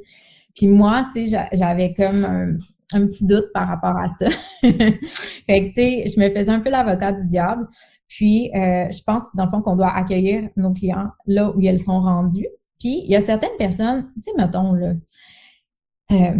[0.55, 2.57] Puis moi, tu sais, j'avais comme un,
[2.93, 4.29] un petit doute par rapport à ça.
[4.61, 4.99] fait
[5.47, 7.67] que, tu sais, je me faisais un peu l'avocat du diable.
[8.07, 11.79] Puis, euh, je pense, dans le fond, qu'on doit accueillir nos clients là où elles
[11.79, 12.47] sont rendus.
[12.79, 14.93] Puis, il y a certaines personnes, tu sais, mettons, là,
[16.11, 16.33] euh,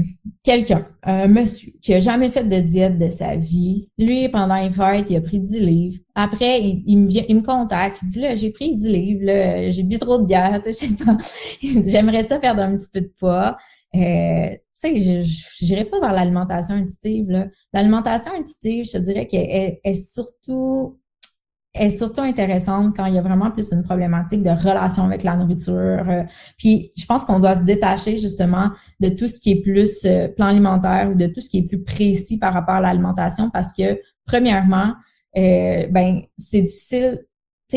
[0.44, 4.70] quelqu'un, un monsieur qui a jamais fait de diète de sa vie, lui, pendant les
[4.70, 5.98] fêtes, il a pris 10 livres.
[6.14, 9.72] Après, il, me vient, il me contacte, il dit, là, j'ai pris 10 livres, là,
[9.72, 11.18] j'ai bu trop de bière, tu sais, je sais pas.
[11.90, 13.56] J'aimerais ça perdre un petit peu de poids.
[13.96, 14.50] Euh,
[14.82, 17.50] sais, je n'irai pas vers l'alimentation intuitive.
[17.74, 20.98] L'alimentation intuitive, je te dirais qu'elle est, surtout
[21.74, 25.38] est surtout intéressante quand il y a vraiment plus une problématique de relation avec la
[25.38, 26.04] nourriture.
[26.10, 26.24] Euh.
[26.58, 30.28] Puis je pense qu'on doit se détacher justement de tout ce qui est plus euh,
[30.28, 33.72] plan alimentaire ou de tout ce qui est plus précis par rapport à l'alimentation parce
[33.72, 34.96] que premièrement,
[35.38, 37.26] euh, ben c'est difficile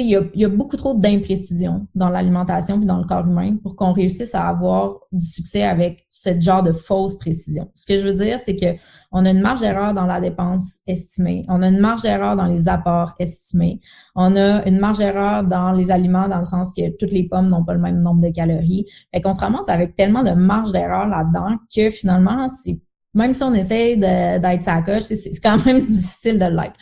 [0.00, 3.56] il y a, y a, beaucoup trop d'imprécisions dans l'alimentation et dans le corps humain
[3.62, 7.70] pour qu'on réussisse à avoir du succès avec ce genre de fausse précision.
[7.74, 8.78] Ce que je veux dire, c'est que
[9.12, 12.46] on a une marge d'erreur dans la dépense estimée, on a une marge d'erreur dans
[12.46, 13.80] les apports estimés,
[14.14, 17.48] on a une marge d'erreur dans les aliments dans le sens que toutes les pommes
[17.48, 18.86] n'ont pas le même nombre de calories.
[19.12, 22.80] Fait qu'on se ramasse avec tellement de marge d'erreur là-dedans que finalement, c'est
[23.14, 26.78] même si on essaye d'être sa coche, c'est quand même difficile de l'être.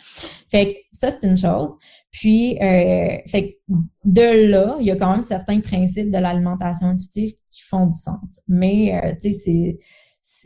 [0.49, 1.73] Fait que ça, c'est une chose.
[2.13, 3.57] Puis, euh, fait
[4.05, 7.97] de là, il y a quand même certains principes de l'alimentation intuitive qui font du
[7.97, 8.39] sens.
[8.47, 9.77] Mais, euh, tu sais, c'est,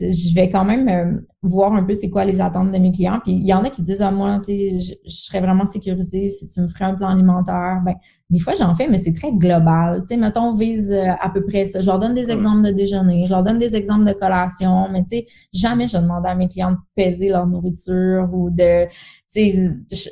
[0.00, 3.20] je vais quand même euh, voir un peu c'est quoi les attentes de mes clients.
[3.22, 5.40] Puis il y en a qui disent à ah, moi, tu sais, je, je, serais
[5.40, 7.80] vraiment sécurisée si tu me ferais un plan alimentaire.
[7.84, 7.94] Ben,
[8.28, 10.00] des fois j'en fais, mais c'est très global.
[10.00, 11.80] Tu sais, mettons, on vise euh, à peu près ça.
[11.80, 15.02] Je leur donne des exemples de déjeuner, je leur donne des exemples de collation, mais
[15.02, 18.86] tu sais, jamais je demande à mes clients de peser leur nourriture ou de
[19.34, 20.08] je,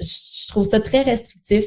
[0.46, 1.64] je trouve ça très restrictif.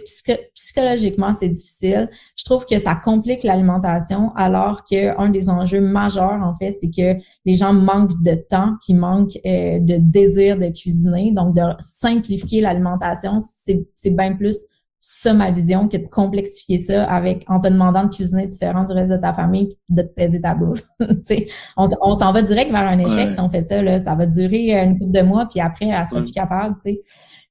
[0.56, 2.10] psychologiquement, c'est difficile.
[2.38, 7.20] Je trouve que ça complique l'alimentation, alors qu'un des enjeux majeurs, en fait, c'est que
[7.46, 11.34] les gens manque de temps, puis manque euh, de désir de cuisiner.
[11.34, 14.66] Donc, de simplifier l'alimentation, c'est bien plus
[15.00, 18.92] ça ma vision que de complexifier ça avec en te demandant de cuisiner différent du
[18.92, 20.84] reste de ta famille puis de te peser ta bouffe.
[21.78, 23.82] on, on s'en va direct vers un échec si on fait ça.
[23.82, 24.00] Là.
[24.00, 26.76] Ça va durer une couple de mois, puis après, elle sera plus capable.
[26.84, 27.02] sais.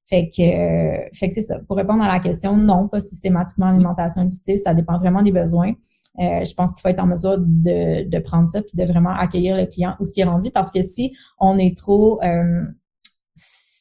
[0.08, 1.60] Fait que, euh, fait que c'est ça.
[1.66, 5.74] Pour répondre à la question, non, pas systématiquement alimentation intuitive, ça dépend vraiment des besoins.
[6.18, 9.14] Euh, je pense qu'il faut être en mesure de, de prendre ça puis de vraiment
[9.14, 12.64] accueillir le client où ce qui est rendu parce que si on est trop euh,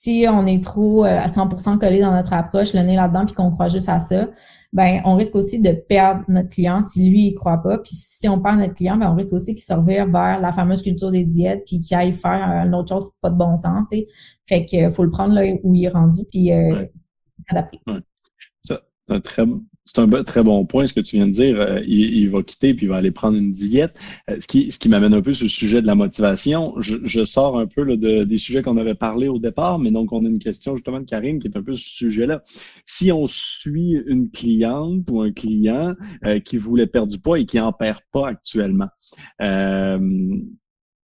[0.08, 3.52] si on est trop à 100% collé dans notre approche, le nez là-dedans puis qu'on
[3.52, 4.30] croit juste à ça,
[4.72, 7.78] ben on risque aussi de perdre notre client si lui il croit pas.
[7.80, 10.54] Puis si on perd notre client, ben on risque aussi qu'il se revire vers la
[10.54, 13.90] fameuse culture des diètes puis qu'il aille faire une autre chose pas de bon sens.
[13.92, 14.08] Tu sais.
[14.48, 16.86] Fait que faut le prendre là où il est rendu puis euh,
[17.42, 17.82] s'adapter.
[18.64, 19.46] C'est un très
[19.88, 21.60] c'est un très bon point ce que tu viens de dire.
[21.60, 23.98] Euh, il, va quitter puis il va aller prendre une diète.
[24.30, 26.74] Euh, ce qui, ce qui m'amène un peu sur le sujet de la motivation.
[26.80, 30.28] Je, sors un peu des sujets qu'on avait parlé au départ, mais donc on a
[30.28, 32.44] une question justement de Karine qui est un peu ce sujet-là.
[32.86, 35.94] Si on suit une cliente ou un client
[36.26, 38.88] euh, qui voulait perdre du poids et qui en perd pas actuellement,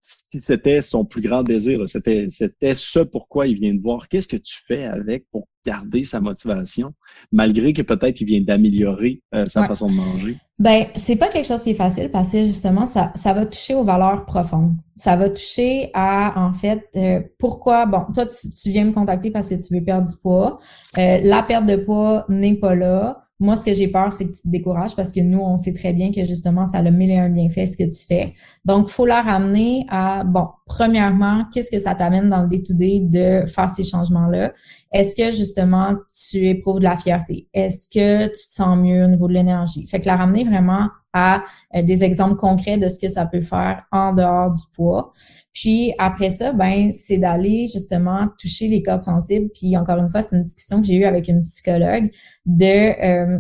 [0.04, 4.10] si c'était son plus grand désir, c'était, c'était ce pourquoi il vient de voir.
[4.10, 6.94] Qu'est-ce que tu fais avec pour garder sa motivation,
[7.32, 10.36] malgré que peut-être il vient d'améliorer euh, sa façon de manger?
[10.60, 13.76] Ben, c'est pas quelque chose qui est facile parce que justement, ça, ça va toucher
[13.76, 14.74] aux valeurs profondes.
[14.98, 19.50] Ça va toucher à, en fait, euh, pourquoi, bon, toi, tu, viens me contacter parce
[19.50, 20.60] que tu veux perdre du poids.
[20.98, 23.23] Euh, la perte de poids n'est pas là.
[23.40, 25.74] Moi, ce que j'ai peur, c'est que tu te décourages parce que nous, on sait
[25.74, 28.36] très bien que justement, ça a le mille et un bienfaits ce que tu fais.
[28.64, 33.46] Donc, faut la ramener à, bon, premièrement, qu'est-ce que ça t'amène dans le day-to-day de
[33.48, 34.54] faire ces changements-là?
[34.94, 35.96] Est-ce que justement,
[36.30, 37.50] tu éprouves de la fierté?
[37.54, 39.88] Est-ce que tu te sens mieux au niveau de l'énergie?
[39.88, 41.44] Fait que la ramener vraiment à
[41.76, 45.12] euh, des exemples concrets de ce que ça peut faire en dehors du poids.
[45.54, 49.50] Puis après ça, ben c'est d'aller justement toucher les cordes sensibles.
[49.54, 52.10] Puis encore une fois, c'est une discussion que j'ai eue avec une psychologue
[52.46, 53.40] de euh,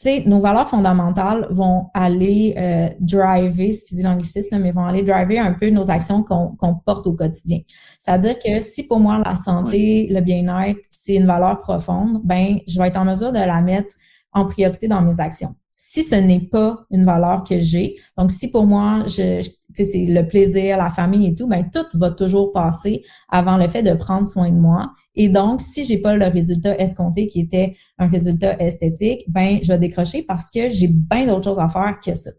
[0.00, 5.38] tu sais, nos valeurs fondamentales vont aller euh, driver, excusez l'anglicisme, mais vont aller driver
[5.38, 7.58] un peu nos actions qu'on porte au quotidien.
[7.98, 12.80] C'est-à-dire que si pour moi la santé, le bien-être, c'est une valeur profonde, ben je
[12.80, 13.94] vais être en mesure de la mettre
[14.32, 15.54] en priorité dans mes actions
[15.92, 20.24] si ce n'est pas une valeur que j'ai, donc si pour moi, je, c'est le
[20.24, 24.24] plaisir, la famille et tout, ben tout va toujours passer avant le fait de prendre
[24.24, 24.92] soin de moi.
[25.16, 29.72] Et donc, si j'ai pas le résultat escompté qui était un résultat esthétique, ben je
[29.72, 32.30] vais décrocher parce que j'ai bien d'autres choses à faire que ça.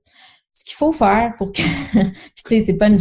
[0.54, 1.62] Ce qu'il faut faire pour que,
[1.94, 2.04] tu
[2.48, 3.00] sais, c'est pas une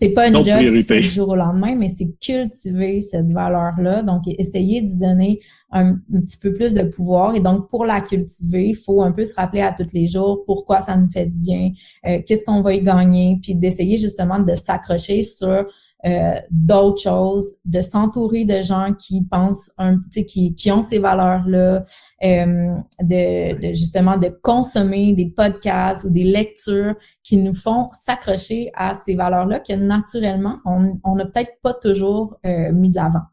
[0.00, 4.02] c'est pas une job du jour au lendemain, mais c'est cultiver cette valeur-là.
[4.02, 5.40] Donc, essayer d'y donner
[5.74, 7.34] un, petit peu plus de pouvoir.
[7.34, 10.44] Et donc, pour la cultiver, il faut un peu se rappeler à tous les jours
[10.46, 11.72] pourquoi ça nous fait du bien,
[12.06, 15.66] euh, qu'est-ce qu'on va y gagner, puis d'essayer justement de s'accrocher sur
[16.06, 21.84] euh, d'autres choses, de s'entourer de gens qui pensent, un, qui, qui ont ces valeurs-là,
[22.22, 28.94] euh, de, justement de consommer des podcasts ou des lectures qui nous font s'accrocher à
[28.94, 33.24] ces valeurs-là que naturellement, on n'a peut-être pas toujours euh, mis de l'avant.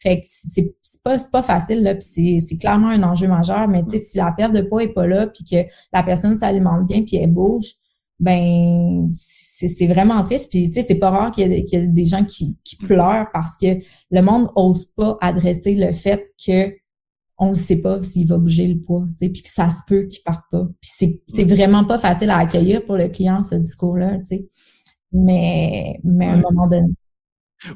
[0.00, 3.90] Fait que c'est pas, pas facile, là, puis c'est clairement un enjeu majeur, mais tu
[3.90, 7.02] sais, si la perte de poids est pas là, puis que la personne s'alimente bien,
[7.02, 7.74] puis elle bouge,
[8.18, 9.08] ben
[9.68, 10.50] c'est vraiment triste.
[10.50, 13.56] Puis, tu sais, c'est pas rare qu'il y, ait des gens qui, qui, pleurent parce
[13.58, 13.78] que
[14.10, 16.74] le monde ose pas adresser le fait que
[17.36, 19.80] on ne sait pas s'il va bouger le poids, tu sais, puis que ça se
[19.86, 20.66] peut qu'il parte pas.
[20.80, 24.48] Puis c'est vraiment pas facile à accueillir pour le client, ce discours-là, tu sais.
[25.12, 26.92] Mais, mais à un moment donné,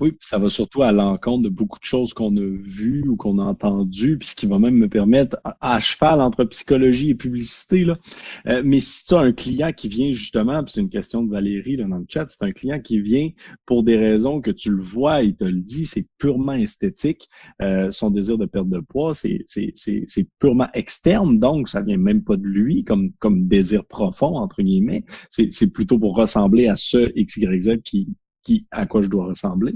[0.01, 3.39] oui, ça va surtout à l'encontre de beaucoup de choses qu'on a vues ou qu'on
[3.39, 7.85] a entendues, puis ce qui va même me permettre, à, cheval entre psychologie et publicité,
[7.85, 7.99] là.
[8.47, 11.31] Euh, mais si tu as un client qui vient justement, puis c'est une question de
[11.31, 13.31] Valérie là, dans le chat, c'est un client qui vient
[13.67, 17.29] pour des raisons que tu le vois, il te le dit, c'est purement esthétique.
[17.63, 19.45] Euh, son désir de perte de poids, c'est
[20.39, 25.05] purement externe, donc ça vient même pas de lui comme, comme désir profond, entre guillemets.
[25.31, 28.09] C'est plutôt pour ressembler à ce XYZ qui,
[28.45, 29.75] qui, à quoi je dois ressembler.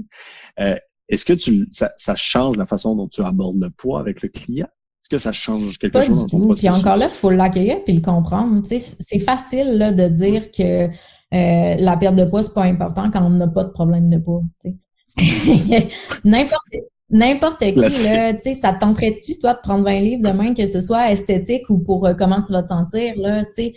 [0.59, 0.75] Euh,
[1.09, 4.29] est-ce que tu, ça, ça, change la façon dont tu abordes le poids avec le
[4.29, 4.67] client?
[4.67, 6.69] Est-ce que ça change quelque chose dans ton processus?
[6.69, 8.61] Puis encore là, il faut l'accueillir puis le comprendre.
[8.65, 13.23] c'est facile là, de dire que euh, la perte de poids, c'est pas important quand
[13.23, 14.43] on n'a pas de problème de poids.
[16.23, 16.63] N'importe
[17.11, 20.67] N'importe qui, là, tu sais, ça te tenterait-tu, toi, de prendre 20 livres demain, que
[20.67, 23.73] ce soit esthétique ou pour euh, comment tu vas te sentir, là, tu sais?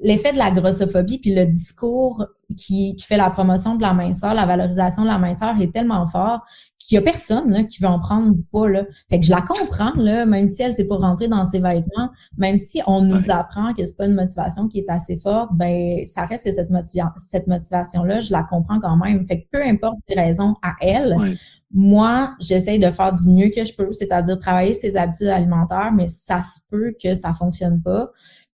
[0.00, 2.24] L'effet de la grossophobie puis le discours
[2.56, 6.06] qui, qui fait la promotion de la minceur, la valorisation de la minceur est tellement
[6.06, 6.44] fort
[6.86, 8.68] Puis il y a personne là, qui veut en prendre du poids.
[8.68, 8.84] Là.
[9.10, 12.10] Fait que je la comprends, là, même si elle s'est pas rentrée dans ses vêtements,
[12.38, 16.06] même si on nous apprend que c'est pas une motivation qui est assez forte, ben
[16.06, 16.70] ça reste que cette,
[17.16, 19.26] cette motivation-là, je la comprends quand même.
[19.26, 21.36] Fait que peu importe ses raisons à elle,
[21.72, 26.06] moi, j'essaye de faire du mieux que je peux, c'est-à-dire travailler ses habitudes alimentaires, mais
[26.06, 28.12] ça se peut que ça fonctionne pas.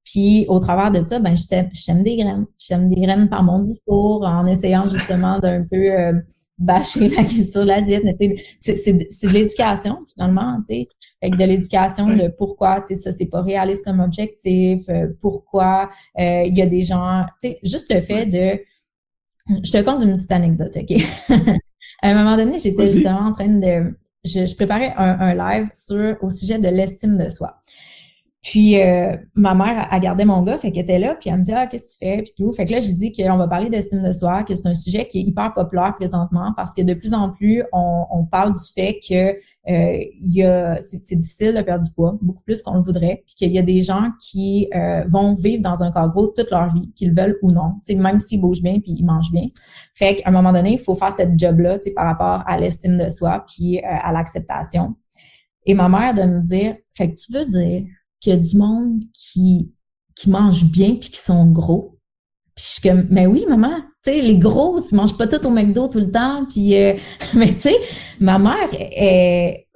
[0.05, 2.45] Puis au travers de ça, ben je sème, des graines.
[2.59, 6.13] Je sème des graines par mon discours en essayant justement d'un peu euh,
[6.59, 8.03] bâcher la culture de la diète.
[8.03, 8.15] Mais
[8.59, 10.87] c'est, c'est, de l'éducation finalement, tu sais.
[11.21, 15.89] Avec de l'éducation de pourquoi, tu sais, ça, c'est pas réaliste comme objectif, euh, pourquoi
[16.17, 18.59] euh, il y a des gens, tu sais, juste le fait de...
[19.63, 21.01] Je te conte une petite anecdote, OK?
[22.01, 23.97] à un moment donné, j'étais justement en train de...
[24.23, 27.61] Je, préparais un, un live sur au sujet de l'estime de soi.
[28.41, 31.43] Puis euh, ma mère a gardé mon gars, fait qu'elle était là, puis elle me
[31.43, 32.21] dit Ah, qu'est-ce que tu fais?
[32.23, 32.53] Puis tout.
[32.53, 35.07] Fait que là, j'ai dit qu'on va parler d'estime de soi, que c'est un sujet
[35.07, 38.61] qui est hyper populaire présentement parce que de plus en plus, on, on parle du
[38.73, 39.35] fait que
[39.69, 43.35] euh, y a, c'est, difficile de perdre du poids, beaucoup plus qu'on le voudrait, puis
[43.35, 46.73] qu'il y a des gens qui euh, vont vivre dans un corps gros toute leur
[46.73, 49.47] vie, qu'ils veulent ou non, même s'ils bougent bien puis ils mangent bien.
[49.93, 53.09] Fait qu'à un moment donné, il faut faire cette job-là par rapport à l'estime de
[53.09, 54.95] soi puis euh, à l'acceptation.
[55.65, 57.83] Et ma mère de me dire, fait que tu veux dire
[58.19, 59.73] qu'il y a du monde qui,
[60.15, 61.97] qui mange bien puis qui sont gros.
[62.55, 65.45] Puis je suis comme, mais oui, maman, tu sais, les grosses, ils mangent pas tout
[65.45, 66.45] au McDo tout le temps.
[66.49, 66.93] Puis, euh,
[67.33, 67.75] mais tu sais,
[68.19, 69.67] ma mère, est,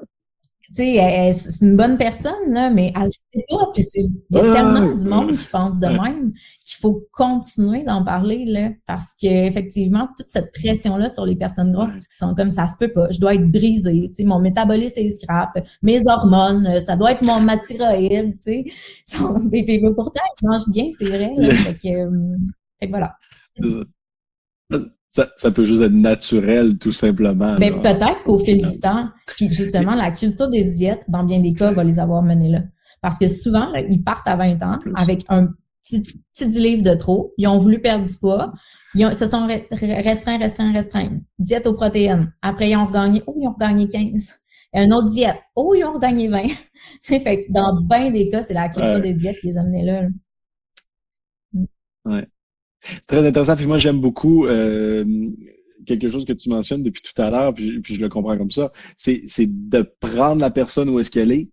[0.76, 3.70] tu sais, c'est une bonne personne, là, mais elle sait pas.
[3.74, 6.34] Puis il y a tellement du monde qui pense de même
[6.66, 11.94] qu'il faut continuer d'en parler, là, parce qu'effectivement, toute cette pression-là sur les personnes grosses
[11.94, 15.00] qui sont comme ça se peut pas, je dois être brisée, tu sais, mon métabolisme
[15.00, 18.72] est scrap, mes hormones, ça doit être mon ma thyroïde, tu
[19.06, 19.14] sais.
[19.54, 21.34] Et pourtant, je mange bien, c'est vrai.
[21.38, 22.38] Là, fait, que, euh,
[22.80, 23.16] fait que voilà
[25.14, 27.56] ça, peut juste être naturel, tout simplement.
[27.60, 31.40] Mais ben, peut-être qu'au fil du temps, puis justement, la culture des diètes, dans bien
[31.40, 32.64] des cas, va les avoir menées là.
[33.02, 35.50] Parce que souvent, ils partent à 20 ans avec un
[35.84, 36.02] petit,
[36.34, 37.34] petit livre de trop.
[37.38, 38.54] Ils ont voulu perdre du poids.
[38.96, 41.20] Ils se sont restreints, restreints, restreints.
[41.38, 42.34] Diète aux protéines.
[42.42, 44.34] Après, ils ont regagné, oh, ils ont regagné 15.
[44.74, 45.38] Et un autre diète.
[45.56, 46.48] Oh, ils ont regagné 20.
[47.04, 50.08] fait dans bien des cas, c'est la culture des diètes qui les a menés là.
[52.06, 52.28] Ouais.
[52.84, 53.56] C'est très intéressant.
[53.56, 55.06] Puis moi, j'aime beaucoup euh,
[55.86, 58.72] quelque chose que tu mentionnes depuis tout à l'heure, puis, je le comprends comme ça.
[58.96, 61.50] C'est de prendre la personne où est-ce qu'elle est.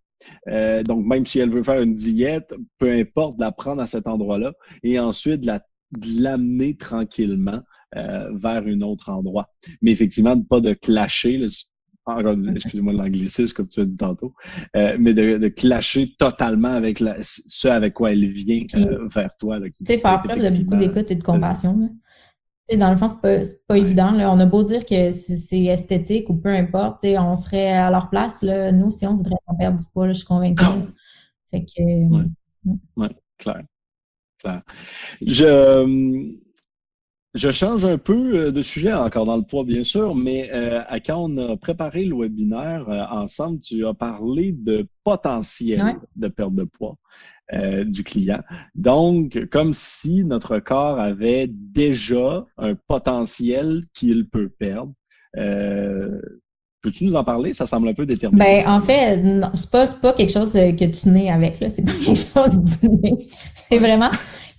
[0.48, 3.86] Euh, donc, même si elle veut faire une diète, peu importe, de la prendre à
[3.86, 5.58] cet endroit-là et ensuite de
[6.20, 7.62] l'amener tranquillement
[7.96, 9.50] euh, vers un autre endroit.
[9.82, 11.44] Mais effectivement, pas de clasher
[12.54, 14.34] excusez-moi l'anglicisme, comme tu as dit tantôt,
[14.76, 19.36] euh, mais de, de, clasher totalement avec la, ce avec quoi elle vient euh, vers
[19.36, 19.60] toi.
[19.60, 21.90] Tu sais, faire preuve de beaucoup d'écoute et de compassion.
[22.68, 24.12] sais, dans le fond, c'est pas, pas évident.
[24.12, 24.30] Là.
[24.32, 28.42] On a beau dire que c'est esthétique ou peu importe, on serait à leur place.
[28.42, 30.64] Là, nous, si on voudrait perdre du poids, je suis convaincue.
[30.66, 30.76] Ah.
[31.50, 31.82] Fait que.
[31.82, 32.22] Oui,
[32.66, 33.62] euh, ouais, clair.
[34.38, 34.62] clair.
[35.20, 36.24] Je
[37.34, 40.82] je change un peu euh, de sujet encore dans le poids, bien sûr, mais euh,
[41.04, 46.54] quand on a préparé le webinaire euh, ensemble, tu as parlé de potentiel de perte
[46.54, 46.96] de poids
[47.84, 48.44] du client.
[48.76, 54.92] Donc, comme si notre corps avait déjà un potentiel qu'il peut perdre.
[56.82, 57.52] Peux-tu nous en parler?
[57.52, 58.62] Ça semble un peu déterminé.
[58.62, 61.68] Ben, en fait, non, c'est pas, pas quelque chose que tu nais avec, là.
[61.68, 63.28] C'est pas quelque chose d'inné.
[63.54, 64.10] C'est vraiment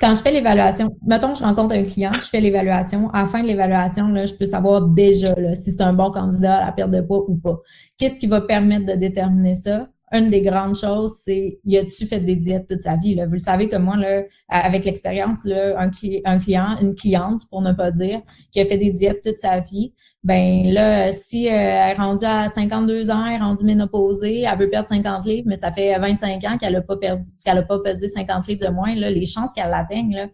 [0.01, 3.11] quand je fais l'évaluation, mettons, je rencontre un client, je fais l'évaluation.
[3.11, 6.11] À la fin de l'évaluation, là, je peux savoir déjà là, si c'est un bon
[6.11, 7.59] candidat à la perte de poids ou pas.
[7.99, 9.87] Qu'est-ce qui va permettre de déterminer ça?
[10.13, 13.15] une des grandes choses, c'est y a-tu fait des diètes toute sa vie?
[13.15, 13.27] Là?
[13.27, 15.89] Vous le savez que moi, là, avec l'expérience, là, un,
[16.25, 19.59] un client, une cliente, pour ne pas dire, qui a fait des diètes toute sa
[19.59, 24.41] vie, ben là, si euh, elle est rendue à 52 ans, elle est rendue ménopausée,
[24.41, 27.55] elle veut perdre 50 livres, mais ça fait 25 ans qu'elle n'a pas perdu, qu'elle
[27.55, 30.27] n'a pas pesé 50 livres de moins, là, les chances qu'elle l'atteigne, là,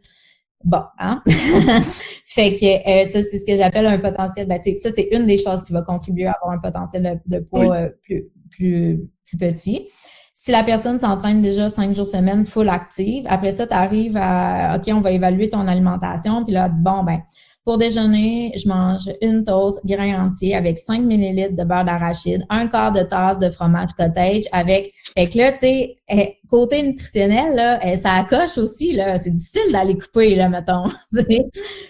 [0.63, 1.21] Bon, hein?
[2.25, 4.47] fait que euh, ça, c'est ce que j'appelle un potentiel.
[4.47, 7.75] Ben, ça, c'est une des choses qui va contribuer à avoir un potentiel de, poids
[7.75, 9.87] euh, plus, plus, plus petit.
[10.33, 14.77] Si la personne s'entraîne déjà cinq jours semaine full active, après ça, tu arrives à
[14.77, 17.21] OK, on va évaluer ton alimentation, puis là, tu dis bon, ben,
[17.67, 22.69] pour déjeuner, je mange une toast grain entier avec 5 ml de beurre d'arachide, un
[22.69, 24.93] quart de tasse de fromage cottage avec.
[25.13, 29.17] Fait que là, tu sais, eh, côté nutritionnel, là, eh, ça accroche aussi, là.
[29.17, 30.85] C'est difficile d'aller couper, là, mettons.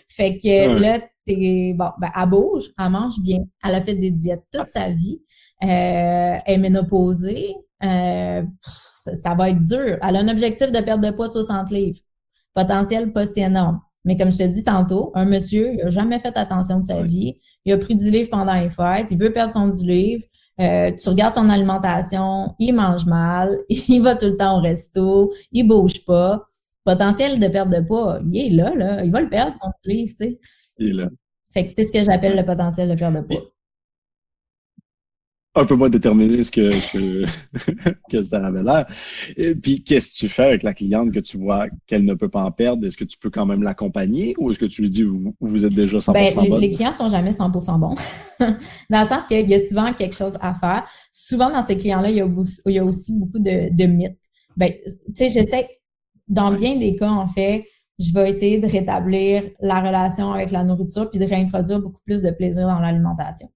[0.08, 1.76] fait que là, t'es.
[1.78, 3.44] Bon, ben, elle bouge, elle mange bien.
[3.64, 5.22] Elle a fait des diètes toute sa vie
[5.64, 8.42] euh, est ménopausée, euh,
[9.14, 10.00] ça, va être dur.
[10.02, 12.00] Elle a un objectif de perte de poids de 60 livres.
[12.56, 13.80] Potentiel pas si énorme.
[14.08, 17.04] Mais comme je te dis tantôt, un monsieur, il n'a jamais fait attention de sa
[17.04, 17.40] vie.
[17.66, 20.24] il a pris du livre pendant les fêtes, il veut perdre son du livre,
[20.62, 25.34] euh, tu regardes son alimentation, il mange mal, il va tout le temps au resto,
[25.52, 26.46] il bouge pas.
[26.86, 29.04] Potentiel de perte de poids, il est là, là.
[29.04, 30.40] Il va le perdre, son livre, tu sais.
[30.80, 31.10] Il est là.
[31.54, 33.44] Fait que c'est ce que j'appelle le potentiel de perte de poids
[35.58, 37.26] un peu moins déterminé ce que,
[38.10, 38.86] que, ça avait l'air.
[39.36, 42.30] Et puis, qu'est-ce que tu fais avec la cliente que tu vois qu'elle ne peut
[42.30, 42.86] pas en perdre?
[42.86, 45.66] Est-ce que tu peux quand même l'accompagner ou est-ce que tu lui dis vous, vous
[45.66, 46.58] êtes déjà 100% ben, bon?
[46.58, 47.96] Les clients sont jamais 100% bons.
[48.90, 50.88] dans le sens qu'il y a souvent quelque chose à faire.
[51.12, 52.26] Souvent, dans ces clients-là, il,
[52.66, 54.18] il, y a aussi beaucoup de, de mythes.
[54.56, 55.68] Ben, tu sais, j'essaie,
[56.28, 57.66] dans bien des cas, en fait,
[58.00, 62.22] je vais essayer de rétablir la relation avec la nourriture puis de réintroduire beaucoup plus
[62.22, 63.50] de plaisir dans l'alimentation.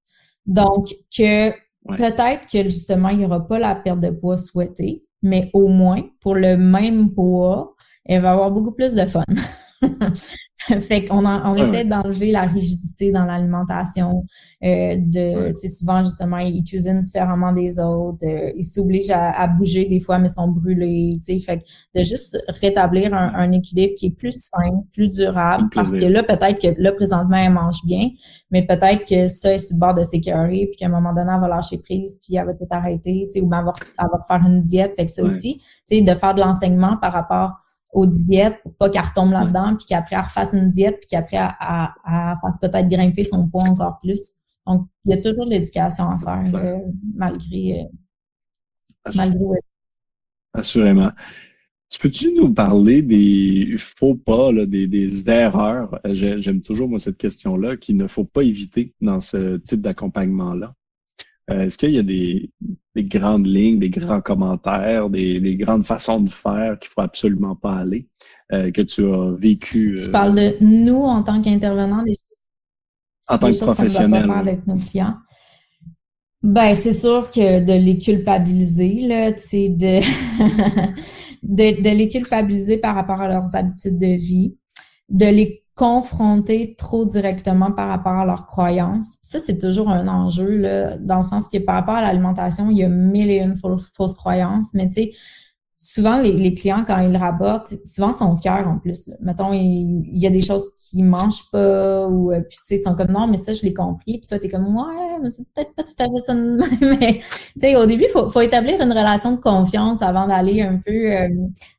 [0.46, 1.54] Donc, que
[1.88, 6.02] Peut-être que justement, il n'y aura pas la perte de poids souhaitée, mais au moins,
[6.20, 7.76] pour le même poids,
[8.06, 9.24] elle va avoir beaucoup plus de fun.
[10.82, 14.26] fait qu'on on essaie d'enlever la rigidité dans l'alimentation.
[14.64, 18.26] Euh, de, souvent, justement, ils cuisinent différemment des autres.
[18.26, 21.18] Euh, ils s'obligent à, bouger des fois, mais sont brûlés.
[21.44, 21.64] Fait
[21.96, 25.70] de juste rétablir un, équilibre qui est plus simple, plus durable.
[25.74, 28.10] Parce que là, peut-être que là, présentement, elle mange bien,
[28.52, 31.32] mais peut-être que ça est sur le bord de sécurité, puis qu'à un moment donné,
[31.34, 34.48] elle va lâcher prise, puis elle va tout arrêter, ou elle va, elle va faire
[34.48, 34.94] une diète.
[34.96, 37.62] Fait que ça aussi, de faire de l'enseignement par rapport
[37.94, 41.38] aux diètes pour pas qu'elle retombe là-dedans, puis qu'après elle refasse une diète, puis qu'après
[41.38, 44.34] elle, fasse peut-être grimper son poids encore plus.
[44.66, 46.78] Donc, il y a toujours de l'éducation à faire, euh,
[47.16, 49.40] malgré, euh, malgré
[50.54, 51.12] Assurément.
[51.90, 56.00] Tu peux-tu nous parler des faux pas, des, des erreurs?
[56.06, 60.74] J'aime toujours, moi, cette question-là, qu'il ne faut pas éviter dans ce type d'accompagnement-là.
[61.52, 62.52] Euh, est-ce qu'il y a des,
[62.96, 68.08] grandes lignes, des grands commentaires, des, grandes façons de faire qu'il faut absolument pas aller,
[68.54, 69.98] euh, que tu as vécu?
[69.98, 72.16] Tu euh, parles de nous en tant qu'intervenants, des
[73.28, 74.30] en tant que professionnel.
[74.32, 75.16] avec nos clients.
[76.44, 80.00] Ben, c'est sûr que de les culpabiliser, là, tu sais, de,
[81.44, 84.56] de, de les culpabiliser par rapport à leurs habitudes de vie,
[85.08, 89.18] de les confronter trop directement par rapport à leurs croyances.
[89.22, 92.78] Ça, c'est toujours un enjeu, là, dans le sens que par rapport à l'alimentation, il
[92.78, 95.12] y a mille et une fausses, croyances, mais tu sais,
[95.84, 99.10] souvent, les, clients, quand ils rapportent, souvent, sont fiers en plus.
[99.20, 102.84] Mettons, il, y a des choses qu'ils mangent pas, ou euh, puis tu sais, ils
[102.84, 104.20] sont comme non, mais ça, je l'ai compris.
[104.20, 106.34] Puis toi, t'es comme ouais, mais c'est peut-être pas tout à fait ça.
[107.00, 110.62] mais tu sais, au début, il faut, faut, établir une relation de confiance avant d'aller
[110.62, 111.30] un peu, euh,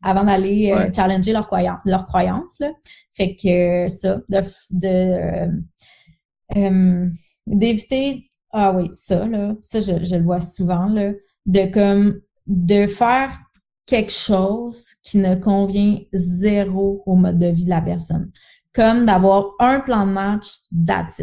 [0.02, 2.58] avant d'aller euh, challenger leurs croyances, leurs croyances.
[2.58, 2.70] Là.
[3.12, 4.42] Fait que ça, de,
[4.72, 5.52] de
[7.46, 11.12] d'éviter, ah oui, ça, là, ça, je, je le vois souvent, là,
[11.46, 13.38] de comme de faire
[13.92, 18.30] quelque chose qui ne convient zéro au mode de vie de la personne.
[18.74, 20.46] Comme d'avoir un plan de match,
[20.86, 21.20] that's.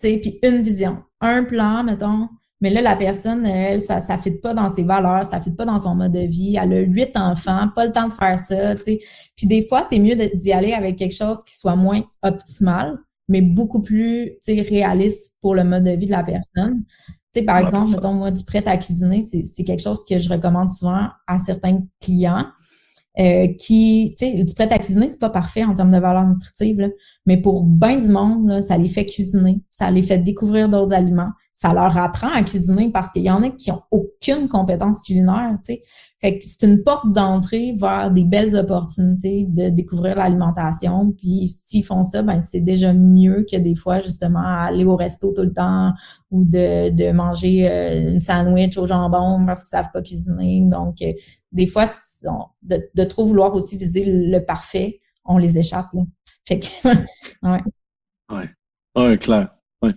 [0.00, 1.04] Puis une vision.
[1.20, 2.28] Un plan, mettons,
[2.60, 5.52] mais là, la personne, elle, ça ne fit pas dans ses valeurs, ça ne fit
[5.52, 6.58] pas dans son mode de vie.
[6.60, 8.74] Elle a huit enfants, pas le temps de faire ça.
[9.36, 12.98] Puis des fois, tu es mieux d'y aller avec quelque chose qui soit moins optimal,
[13.28, 16.82] mais beaucoup plus réaliste pour le mode de vie de la personne.
[17.34, 20.28] Tu sais, par exemple, mettons, moi, du prêt à cuisiner, c'est quelque chose que je
[20.28, 22.46] recommande souvent à certains clients.
[23.18, 26.26] Euh, qui, tu sais, du prêt à cuisiner, c'est pas parfait en termes de valeur
[26.26, 26.90] nutritive,
[27.26, 31.28] mais pour bien du monde, ça les fait cuisiner, ça les fait découvrir d'autres aliments,
[31.52, 35.58] ça leur apprend à cuisiner parce qu'il y en a qui ont aucune compétence culinaire,
[35.58, 35.82] tu sais.
[36.22, 41.10] Fait que c'est une porte d'entrée vers des belles opportunités de découvrir l'alimentation.
[41.10, 45.32] Puis s'ils font ça, ben c'est déjà mieux que des fois justement aller au resto
[45.32, 45.92] tout le temps
[46.30, 50.62] ou de, manger euh, une sandwich au jambon parce qu'ils savent pas cuisiner.
[50.70, 51.12] Donc euh,
[51.50, 51.86] des fois,
[52.62, 55.92] de, de, trop vouloir aussi viser le parfait, on les échappe.
[55.92, 56.02] Là.
[56.46, 56.66] Fait que
[57.42, 57.62] ouais.
[58.30, 58.48] Ouais.
[58.94, 59.48] Ouais, clair.
[59.82, 59.94] Ouais.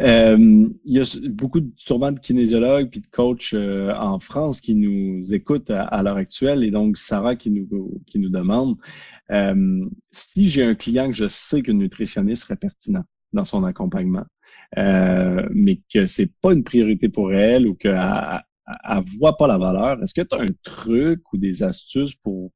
[0.00, 4.74] Euh, il y a beaucoup sûrement de kinésiologues et de coachs euh, en France qui
[4.74, 8.76] nous écoutent à, l'heure actuelle et donc Sarah qui nous, qui nous demande
[9.30, 14.26] euh, si j'ai un client que je sais qu'un nutritionniste serait pertinent dans son accompagnement,
[14.76, 20.02] mais que c'est pas une priorité pour elle ou qu'elle ne voit pas la valeur,
[20.02, 22.50] est-ce que tu as un truc ou des astuces pour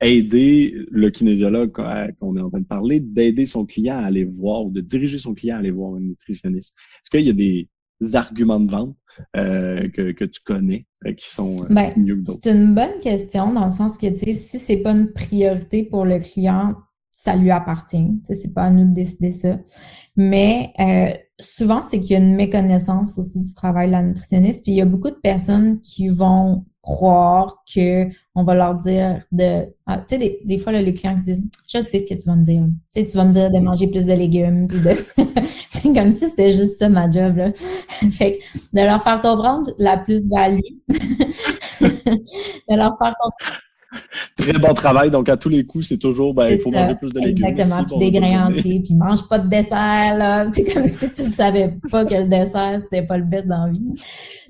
[0.00, 4.66] aider le kinésiologue qu'on est en train de parler, d'aider son client à aller voir
[4.66, 6.74] ou de diriger son client à aller voir un nutritionniste.
[7.02, 7.68] Est-ce qu'il y a des
[8.14, 8.96] arguments de vente
[9.36, 12.40] euh, que, que, tu connais euh, qui sont euh, ben, mieux que d'autres?
[12.44, 15.84] C'est une bonne question dans le sens que, tu sais, si c'est pas une priorité
[15.84, 16.74] pour le client,
[17.14, 18.10] ça lui appartient.
[18.26, 19.58] Tu sais, c'est pas à nous de décider ça.
[20.16, 20.74] Mais
[21.40, 24.62] souvent, c'est qu'il y a une méconnaissance aussi du travail de la nutritionniste.
[24.62, 28.06] Puis il y a beaucoup de personnes qui vont croire que
[28.36, 31.42] on va leur dire de ah, tu sais des, des, fois les clients qui disent
[31.68, 32.62] je sais ce que tu vas me dire.
[32.94, 34.68] Tu sais tu vas me dire de manger plus de légumes
[35.72, 37.34] c'est comme si c'était juste ça ma job
[38.12, 38.38] fait
[38.72, 43.65] de leur faire comprendre la plus-value de leur faire comprendre
[44.36, 45.10] Très bon travail.
[45.10, 47.46] Donc, à tous les coups, c'est toujours, ben, il faut manger plus de légumes.
[47.46, 47.86] Exactement.
[47.86, 50.46] puis des grains entiers, puis mange pas de dessert, là.
[50.52, 53.64] C'est comme si tu ne savais pas que le dessert, c'était pas le best dans
[53.64, 53.94] la vie.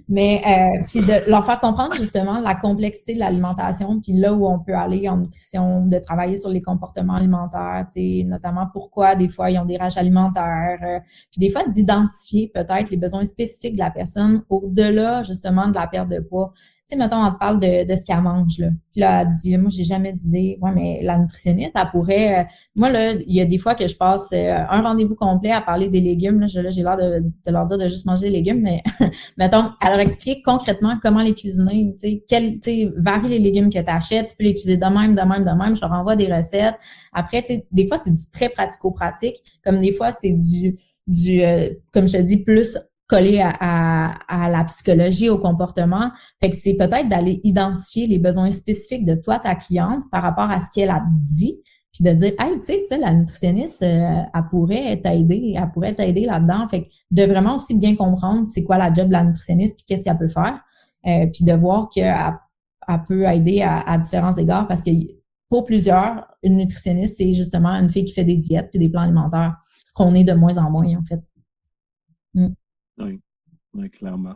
[0.09, 4.47] Mais euh, puis de leur faire comprendre justement la complexité de l'alimentation, puis là où
[4.47, 7.87] on peut aller en nutrition, de travailler sur les comportements alimentaires,
[8.25, 11.01] notamment pourquoi des fois ils ont des rages alimentaires, euh,
[11.33, 15.89] puis des fois d'identifier peut-être les besoins spécifiques de la personne au-delà justement de la
[15.89, 18.69] perte de poids tu sais, mettons, on te parle de, de ce qu'elle mange, là.
[18.93, 20.59] Puis là, elle dit, moi, j'ai jamais d'idée.
[20.61, 22.41] Ouais, mais la nutritionniste, elle pourrait...
[22.41, 22.45] Euh,
[22.77, 25.61] moi, là, il y a des fois que je passe euh, un rendez-vous complet à
[25.61, 26.41] parler des légumes.
[26.41, 28.83] Là, j'ai l'air de, de, leur dire de juste manger des légumes, mais
[29.37, 31.95] mettons, elle leur explique concrètement comment les cuisiner.
[32.01, 34.29] Tu sais, quel, tu varie les légumes que tu achètes.
[34.31, 35.77] Tu peux les cuisiner de même, de même, de même.
[35.77, 36.77] Je leur envoie des recettes.
[37.13, 39.37] Après, tu sais, des fois, c'est du très pratico-pratique.
[39.65, 40.77] Comme des fois, c'est du
[41.07, 42.77] du, euh, comme je te dis, plus
[43.09, 46.11] collé à, à, la psychologie, au comportement.
[46.41, 50.51] Fait que c'est peut-être d'aller identifier les besoins spécifiques de toi, ta cliente, par rapport
[50.51, 51.61] à ce qu'elle a dit,
[51.93, 55.95] puis de dire, hey, tu sais, ça, la nutritionniste, euh, elle pourrait t'aider, elle pourrait
[55.95, 56.69] t'aider là-dedans.
[56.69, 59.85] Fait que de vraiment aussi bien comprendre c'est quoi la job de la nutritionniste, puis
[59.87, 60.61] qu'est-ce qu'elle peut faire,
[61.07, 62.15] euh, puis de voir qu'elle
[62.89, 64.91] elle peut aider à, à, différents égards, parce que
[65.49, 69.03] pour plusieurs, une nutritionniste, c'est justement une fille qui fait des diètes puis des plans
[69.03, 71.21] alimentaires, ce qu'on est de moins en moins, en fait.
[72.35, 72.49] Mm.
[72.99, 74.35] Oui, clairement.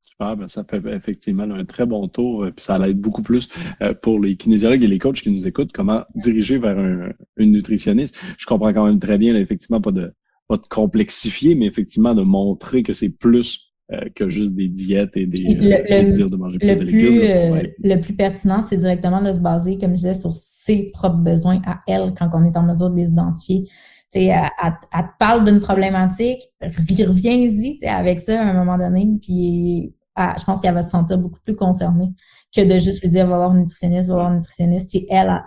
[0.00, 3.48] Super, ben, ça fait effectivement un très bon tour, euh, puis ça l'aide beaucoup plus
[3.82, 7.52] euh, pour les kinésiologues et les coachs qui nous écoutent, comment diriger vers un, une
[7.52, 8.16] nutritionniste.
[8.36, 10.12] Je comprends quand même très bien, effectivement, pas de,
[10.48, 15.16] pas de complexifier, mais effectivement de montrer que c'est plus euh, que juste des diètes
[15.16, 17.70] et des le, de manger plus de légumes.
[17.82, 21.62] Le plus pertinent, c'est directement de se baser, comme je disais, sur ses propres besoins
[21.64, 23.68] à elle quand on est en mesure de les identifier
[24.10, 30.44] sais, elle, te parle d'une problématique, reviens-y avec ça à un moment donné, puis je
[30.44, 32.10] pense qu'elle va se sentir beaucoup plus concernée
[32.54, 35.40] que de juste lui dire va voir une nutritionniste, va voir une nutritionniste si elle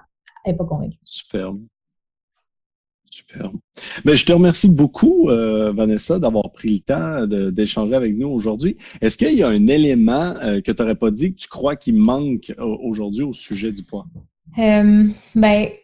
[0.46, 0.98] n'est pas convaincue.
[1.04, 1.62] Superbe.
[3.14, 3.58] Superbe.
[4.06, 8.78] Ben, je te remercie beaucoup, euh, Vanessa, d'avoir pris le temps d'échanger avec nous aujourd'hui.
[9.02, 11.76] Est-ce qu'il y a un élément euh, que tu n'aurais pas dit que tu crois
[11.76, 14.06] qu'il manque euh, aujourd'hui au sujet du poids?
[14.58, 15.83] ben, je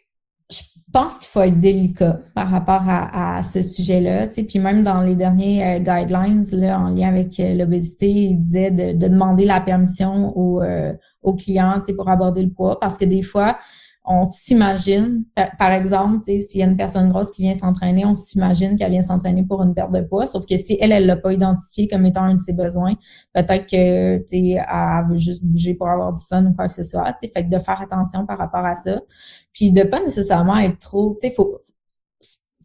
[0.91, 4.27] pense qu'il faut être délicat par rapport à, ce sujet-là.
[4.27, 8.39] Tu puis même dans les derniers euh, guidelines là, en lien avec euh, l'obésité, il
[8.39, 12.79] disait de, demander la permission aux, euh, aux clients pour aborder le poids.
[12.79, 13.57] Parce que des fois,
[14.11, 15.23] on s'imagine,
[15.59, 19.03] par exemple, s'il y a une personne grosse qui vient s'entraîner, on s'imagine qu'elle vient
[19.03, 22.07] s'entraîner pour une perte de poids, sauf que si elle, elle l'a pas identifié comme
[22.07, 22.95] étant un de ses besoins,
[23.35, 27.13] peut-être que, elle veut juste bouger pour avoir du fun ou quoi que ce soit,
[27.19, 28.99] fait que de faire attention par rapport à ça,
[29.53, 31.61] puis de pas nécessairement être trop, tu sais, faut,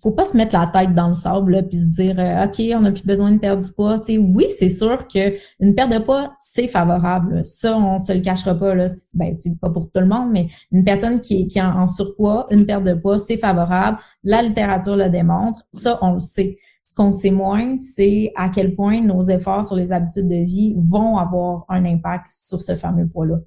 [0.04, 2.80] faut pas se mettre la tête dans le sable puis se dire euh, OK, on
[2.82, 4.02] n'a plus besoin de perdre du poids.
[4.04, 7.42] sais oui, c'est sûr que une perte de poids, c'est favorable.
[7.42, 8.74] Ça, on se le cachera pas.
[8.74, 8.86] Là.
[9.14, 12.66] Ben, pas pour tout le monde, mais une personne qui, qui est en, surpoids, une
[12.66, 13.96] perte de poids, c'est favorable.
[14.22, 15.62] La littérature le démontre.
[15.72, 16.58] Ça, on le sait.
[16.82, 20.74] Ce qu'on sait moins, c'est à quel point nos efforts sur les habitudes de vie
[20.76, 23.38] vont avoir un impact sur ce fameux poids-là.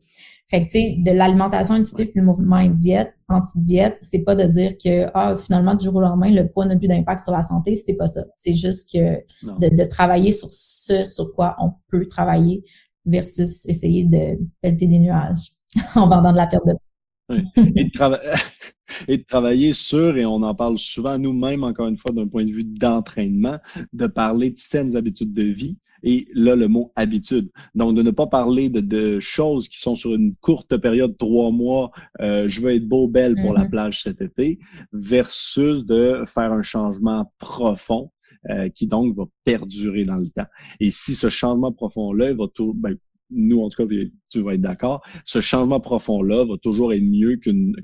[0.50, 4.46] Fait que, tu sais, de l'alimentation intuitive puis le mouvement diète, anti-diète, c'est pas de
[4.46, 7.44] dire que, ah, finalement, du jour au lendemain, le poids n'a plus d'impact sur la
[7.44, 7.76] santé.
[7.76, 8.24] C'est pas ça.
[8.34, 12.64] C'est juste que de, travailler sur ce sur quoi on peut travailler
[13.06, 15.52] versus essayer de pelleter des nuages
[15.96, 17.38] en vendant de la perte de poids.
[17.76, 17.92] Et, de
[19.08, 22.46] et de travailler sur, et on en parle souvent nous-mêmes, encore une fois, d'un point
[22.46, 23.58] de vue d'entraînement,
[23.94, 27.50] de parler de saines habitudes de vie, et là, le mot habitude.
[27.76, 31.92] Donc, de ne pas parler de, choses qui sont sur une courte période, trois mois,
[32.22, 33.70] euh, je veux être beau, belle pour la mm-hmm.
[33.70, 34.60] plage cet été,
[34.94, 38.12] versus de faire un changement profond
[38.50, 40.46] euh, qui donc va perdurer dans le temps.
[40.80, 42.96] Et si ce changement profond-là va tout, ben,
[43.30, 43.96] nous, en tout cas,
[44.30, 47.76] tu vas être d'accord, ce changement profond-là va toujours être mieux qu'une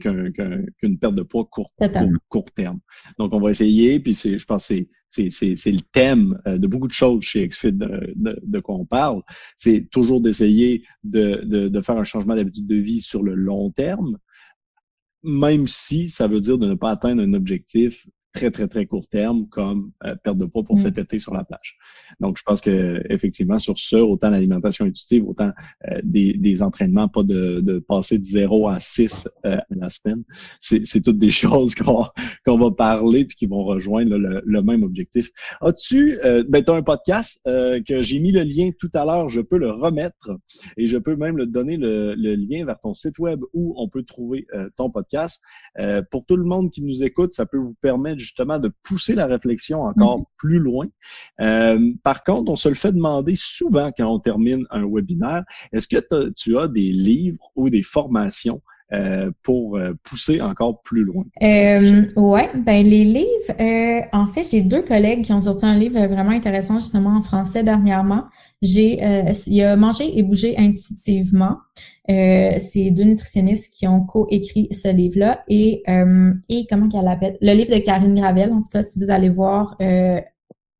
[1.00, 1.72] perte de poids court,
[2.30, 2.80] court, terme.
[3.18, 4.76] Donc, on va essayer, puis c'est, je pense que
[5.10, 8.86] c'est le thème euh, de beaucoup de choses chez XFIT de, de, de quoi on
[8.86, 9.22] parle.
[9.56, 13.72] C'est toujours d'essayer de, de, de faire un changement d'habitude de vie sur le long
[13.72, 14.18] terme,
[15.24, 19.08] même si ça veut dire de ne pas atteindre un objectif très, très, très court
[19.08, 20.80] terme, comme euh, perte de poids pour mm.
[20.80, 21.78] cet été sur la plage.
[22.20, 25.52] Donc, je pense que effectivement, sur ça, autant l'alimentation intuitive, autant
[25.90, 29.90] euh, des, des, entraînements, pas de, de, passer de 0 à 6 euh, à la
[29.90, 30.24] semaine,
[30.60, 32.06] c'est toutes des choses qu'on
[32.46, 35.30] qu'on va parler puis qui vont rejoindre le, le, même objectif.
[35.62, 36.18] As-tu,
[36.50, 39.58] ben, tu as un podcast que j'ai mis le lien tout à l'heure, je peux
[39.58, 40.32] le remettre
[40.78, 43.88] et je peux même le donner le, le lien vers ton site web où on
[43.90, 45.42] peut trouver ton podcast.
[46.12, 49.26] pour tout le monde qui nous écoute, ça peut vous permettre justement de pousser la
[49.26, 50.26] réflexion encore mhm.
[50.38, 50.88] plus loin.
[51.40, 55.44] Euh, par contre, on se le fait demander souvent quand on termine un webinaire.
[55.72, 58.62] Est-ce que tu as des livres ou des formations
[58.94, 61.24] euh, pour euh, pousser encore plus loin?
[61.42, 66.00] Euh, oui, ben les livres, en fait, j'ai deux collègues qui ont sorti un livre
[66.06, 68.26] vraiment intéressant justement en français dernièrement.
[68.62, 69.00] J'ai,
[69.48, 71.58] il y a Manger et bouger intuitivement.
[72.08, 75.84] c'est deux nutritionnistes qui ont co-écrit ce livre-là et,
[76.50, 77.38] et comment qu'elle l'appelle?
[77.42, 79.76] Le livre de Karine Gravel, en tout cas, si vous allez voir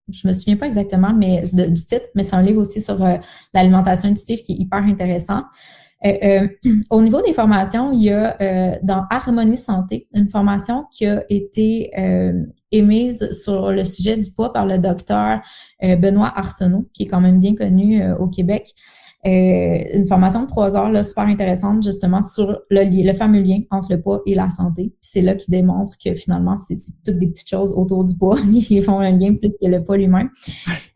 [0.10, 3.00] je me souviens pas exactement mais du titre, mais c'est un livre aussi sur
[3.54, 5.44] l'alimentation intuitive qui est hyper intéressant.
[6.06, 6.48] Euh, euh,
[6.90, 11.24] au niveau des formations, il y a euh, dans Harmonie Santé une formation qui a
[11.30, 11.92] été
[12.72, 15.42] émise sur le sujet du poids par le docteur
[15.82, 18.74] Benoît Arsenault, qui est quand même bien connu au Québec.
[19.26, 23.60] Euh, une formation de trois heures là, super intéressante justement sur le, le fameux lien
[23.72, 24.94] entre le poids et la santé.
[25.00, 28.82] C'est là qu'il démontre que finalement, c'est toutes des petites choses autour du poids qui
[28.82, 30.30] font un lien plus que le poids lui-même.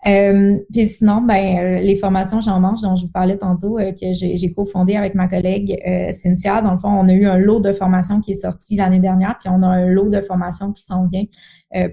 [0.08, 3.92] Euh, puis sinon, ben, euh, les formations J'en mange dont je vous parlais tantôt, euh,
[3.92, 5.78] que j'ai cofondé avec ma collègue
[6.12, 6.62] Cynthia.
[6.62, 9.38] Dans le fond, on a eu un lot de formations qui est sorti l'année dernière,
[9.40, 11.26] puis on a un lot de formations qui s'en vient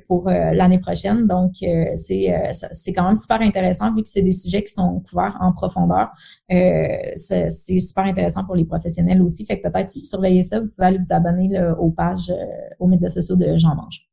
[0.06, 1.26] pour l'année prochaine.
[1.26, 1.52] Donc,
[1.96, 6.12] c'est quand même super intéressant vu que c'est des sujets qui sont couverts en profondeur.
[6.52, 7.48] Euh, c'est
[7.80, 9.44] super intéressant pour les professionnels aussi.
[9.44, 12.74] Fait que peut-être si vous surveillez ça, vous pouvez aller vous abonner aux pages, euh,
[12.78, 14.08] aux médias sociaux de Jean Mange.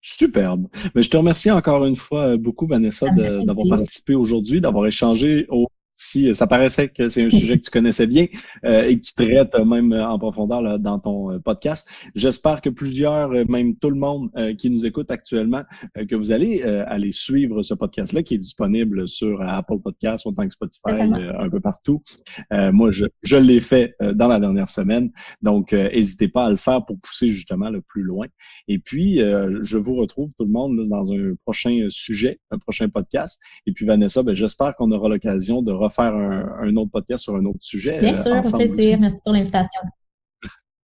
[0.00, 0.68] Superbe.
[0.94, 5.66] Mais je te remercie encore une fois beaucoup, Vanessa, d'avoir participé aujourd'hui, d'avoir échangé au
[5.94, 8.26] si euh, ça paraissait que c'est un sujet que tu connaissais bien
[8.64, 11.86] euh, et que tu traites même en profondeur dans ton euh, podcast.
[12.14, 15.62] J'espère que plusieurs, même tout le monde qui nous écoute actuellement,
[16.08, 20.52] que vous allez aller suivre ce podcast-là qui est disponible sur Apple Podcasts, autant que
[20.52, 22.02] Spotify, un peu partout.
[22.50, 25.10] moi, je, je l'ai fait dans la dernière semaine,
[25.42, 28.26] donc n'hésitez pas à le faire pour pousser justement le plus loin.
[28.68, 33.40] Et puis, je vous retrouve tout le monde dans un prochain sujet, un prochain podcast.
[33.66, 37.44] Et puis, Vanessa, ben, j'espère qu'on aura l'occasion de refaire un, autre podcast sur un
[37.44, 38.00] autre sujet.
[38.00, 38.98] Bien sûr, un plaisir.
[39.00, 39.80] Merci pour l'invitation.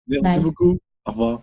[0.08, 0.78] Merci beaucoup.
[1.06, 1.41] Au revoir.